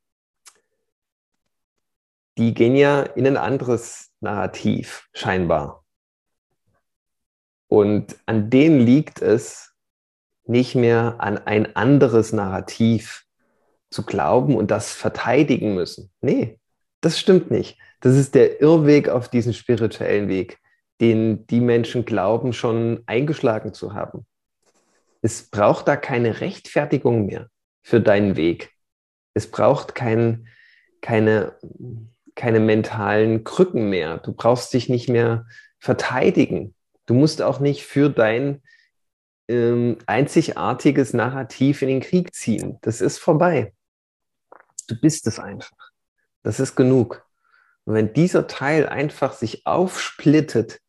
[2.37, 5.83] die gehen ja in ein anderes Narrativ, scheinbar.
[7.67, 9.73] Und an denen liegt es,
[10.45, 13.25] nicht mehr an ein anderes Narrativ
[13.89, 16.11] zu glauben und das verteidigen müssen.
[16.21, 16.59] Nee,
[17.01, 17.77] das stimmt nicht.
[18.01, 20.59] Das ist der Irrweg auf diesen spirituellen Weg,
[20.99, 24.25] den die Menschen glauben, schon eingeschlagen zu haben.
[25.21, 27.47] Es braucht da keine Rechtfertigung mehr
[27.83, 28.71] für deinen Weg.
[29.33, 30.47] Es braucht kein,
[31.01, 31.55] keine,
[32.35, 34.17] keine mentalen Krücken mehr.
[34.17, 35.45] Du brauchst dich nicht mehr
[35.79, 36.75] verteidigen.
[37.05, 38.61] Du musst auch nicht für dein
[39.47, 42.77] ähm, einzigartiges Narrativ in den Krieg ziehen.
[42.81, 43.73] Das ist vorbei.
[44.87, 45.91] Du bist es einfach.
[46.43, 47.25] Das ist genug.
[47.85, 50.79] Und wenn dieser Teil einfach sich aufsplittet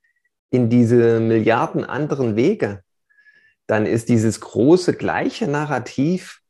[0.50, 2.82] in diese Milliarden anderen Wege,
[3.66, 6.41] dann ist dieses große gleiche Narrativ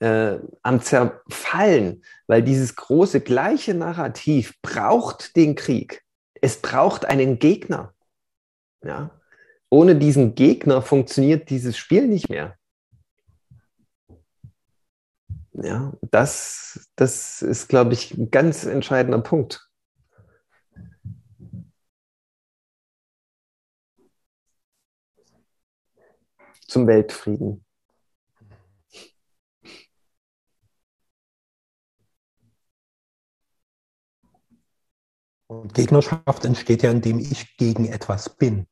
[0.00, 6.04] äh, am Zerfallen, weil dieses große gleiche Narrativ braucht den Krieg.
[6.40, 7.94] Es braucht einen Gegner.
[8.84, 9.10] Ja?
[9.70, 12.56] Ohne diesen Gegner funktioniert dieses Spiel nicht mehr.
[15.52, 19.66] Ja, das, das ist, glaube ich, ein ganz entscheidender Punkt.
[26.68, 27.65] Zum Weltfrieden.
[35.48, 38.66] Und Gegnerschaft entsteht ja, indem ich gegen etwas bin.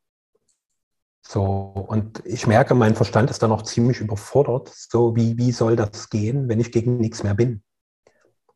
[1.27, 4.69] So, und ich merke, mein Verstand ist da noch ziemlich überfordert.
[4.69, 7.63] So, wie, wie soll das gehen, wenn ich gegen nichts mehr bin?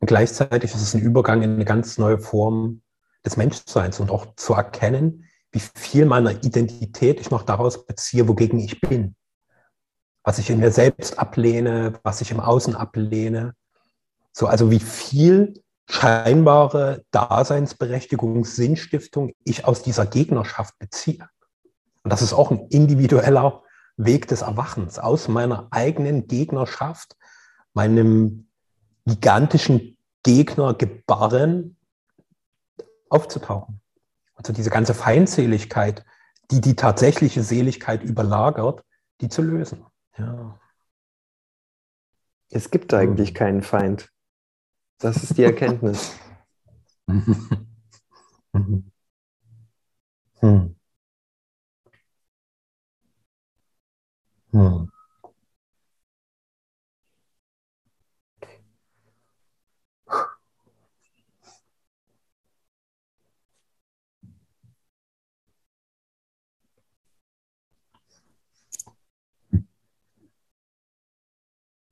[0.00, 2.82] Und gleichzeitig ist es ein Übergang in eine ganz neue Form
[3.24, 8.60] des Menschseins und auch zu erkennen, wie viel meiner Identität ich noch daraus beziehe, wogegen
[8.60, 9.16] ich bin.
[10.22, 13.54] Was ich in mir selbst ablehne, was ich im Außen ablehne.
[14.32, 21.28] So, also wie viel scheinbare Daseinsberechtigung, Sinnstiftung ich aus dieser Gegnerschaft beziehe.
[22.03, 23.62] Und das ist auch ein individueller
[23.97, 27.16] Weg des Erwachens, aus meiner eigenen Gegnerschaft,
[27.72, 28.49] meinem
[29.07, 31.76] gigantischen Gegner Gebarren
[33.09, 33.80] aufzutauchen.
[34.34, 36.05] Also diese ganze Feindseligkeit,
[36.51, 38.84] die die tatsächliche Seligkeit überlagert,
[39.20, 39.84] die zu lösen.
[40.16, 40.59] Ja.
[42.51, 44.11] Es gibt eigentlich keinen Feind.
[44.99, 46.12] Das ist die Erkenntnis.
[48.53, 48.90] hm.
[54.53, 54.88] Hm.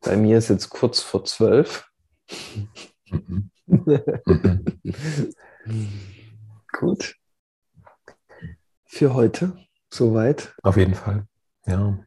[0.01, 1.91] Bei mir ist jetzt kurz vor zwölf.
[6.79, 7.17] Gut.
[8.85, 9.57] Für heute
[9.91, 10.55] soweit.
[10.63, 11.27] Auf jeden Fall.
[11.67, 11.99] Ja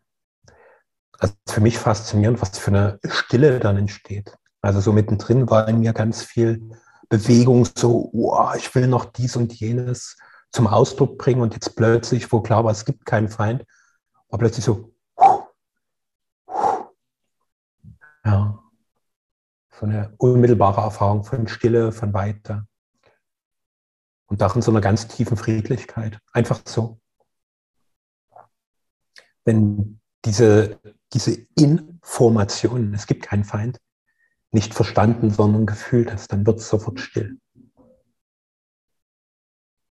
[1.19, 4.35] also für mich faszinierend, was für eine Stille dann entsteht.
[4.61, 6.71] Also so mittendrin war in mir ganz viel
[7.09, 10.17] Bewegung, so, oh, ich will noch dies und jenes
[10.51, 13.65] zum Ausdruck bringen und jetzt plötzlich, wo klar war, es gibt keinen Feind,
[14.29, 14.91] war plötzlich so,
[18.25, 18.59] ja,
[19.79, 22.67] so eine unmittelbare Erfahrung von Stille, von Weite.
[24.27, 26.19] Und darin so einer ganz tiefen Friedlichkeit.
[26.33, 26.99] Einfach so.
[29.45, 30.79] Wenn diese
[31.13, 33.79] diese Information, es gibt keinen Feind,
[34.51, 37.39] nicht verstanden, sondern gefühlt hast, dann wird es sofort still.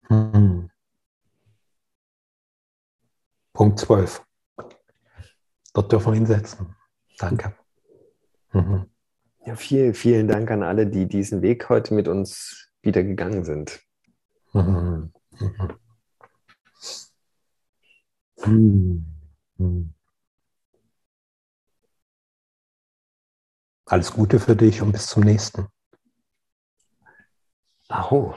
[0.09, 0.71] Hm.
[3.53, 4.25] Punkt 12.
[5.73, 6.75] Dort dürfen wir ihn setzen.
[7.19, 7.55] Danke.
[8.53, 8.91] Mhm.
[9.47, 13.81] Ja, vielen, vielen Dank an alle, die diesen Weg heute mit uns wieder gegangen sind.
[23.85, 25.69] Alles Gute für dich und bis zum nächsten.
[27.89, 28.35] Aho.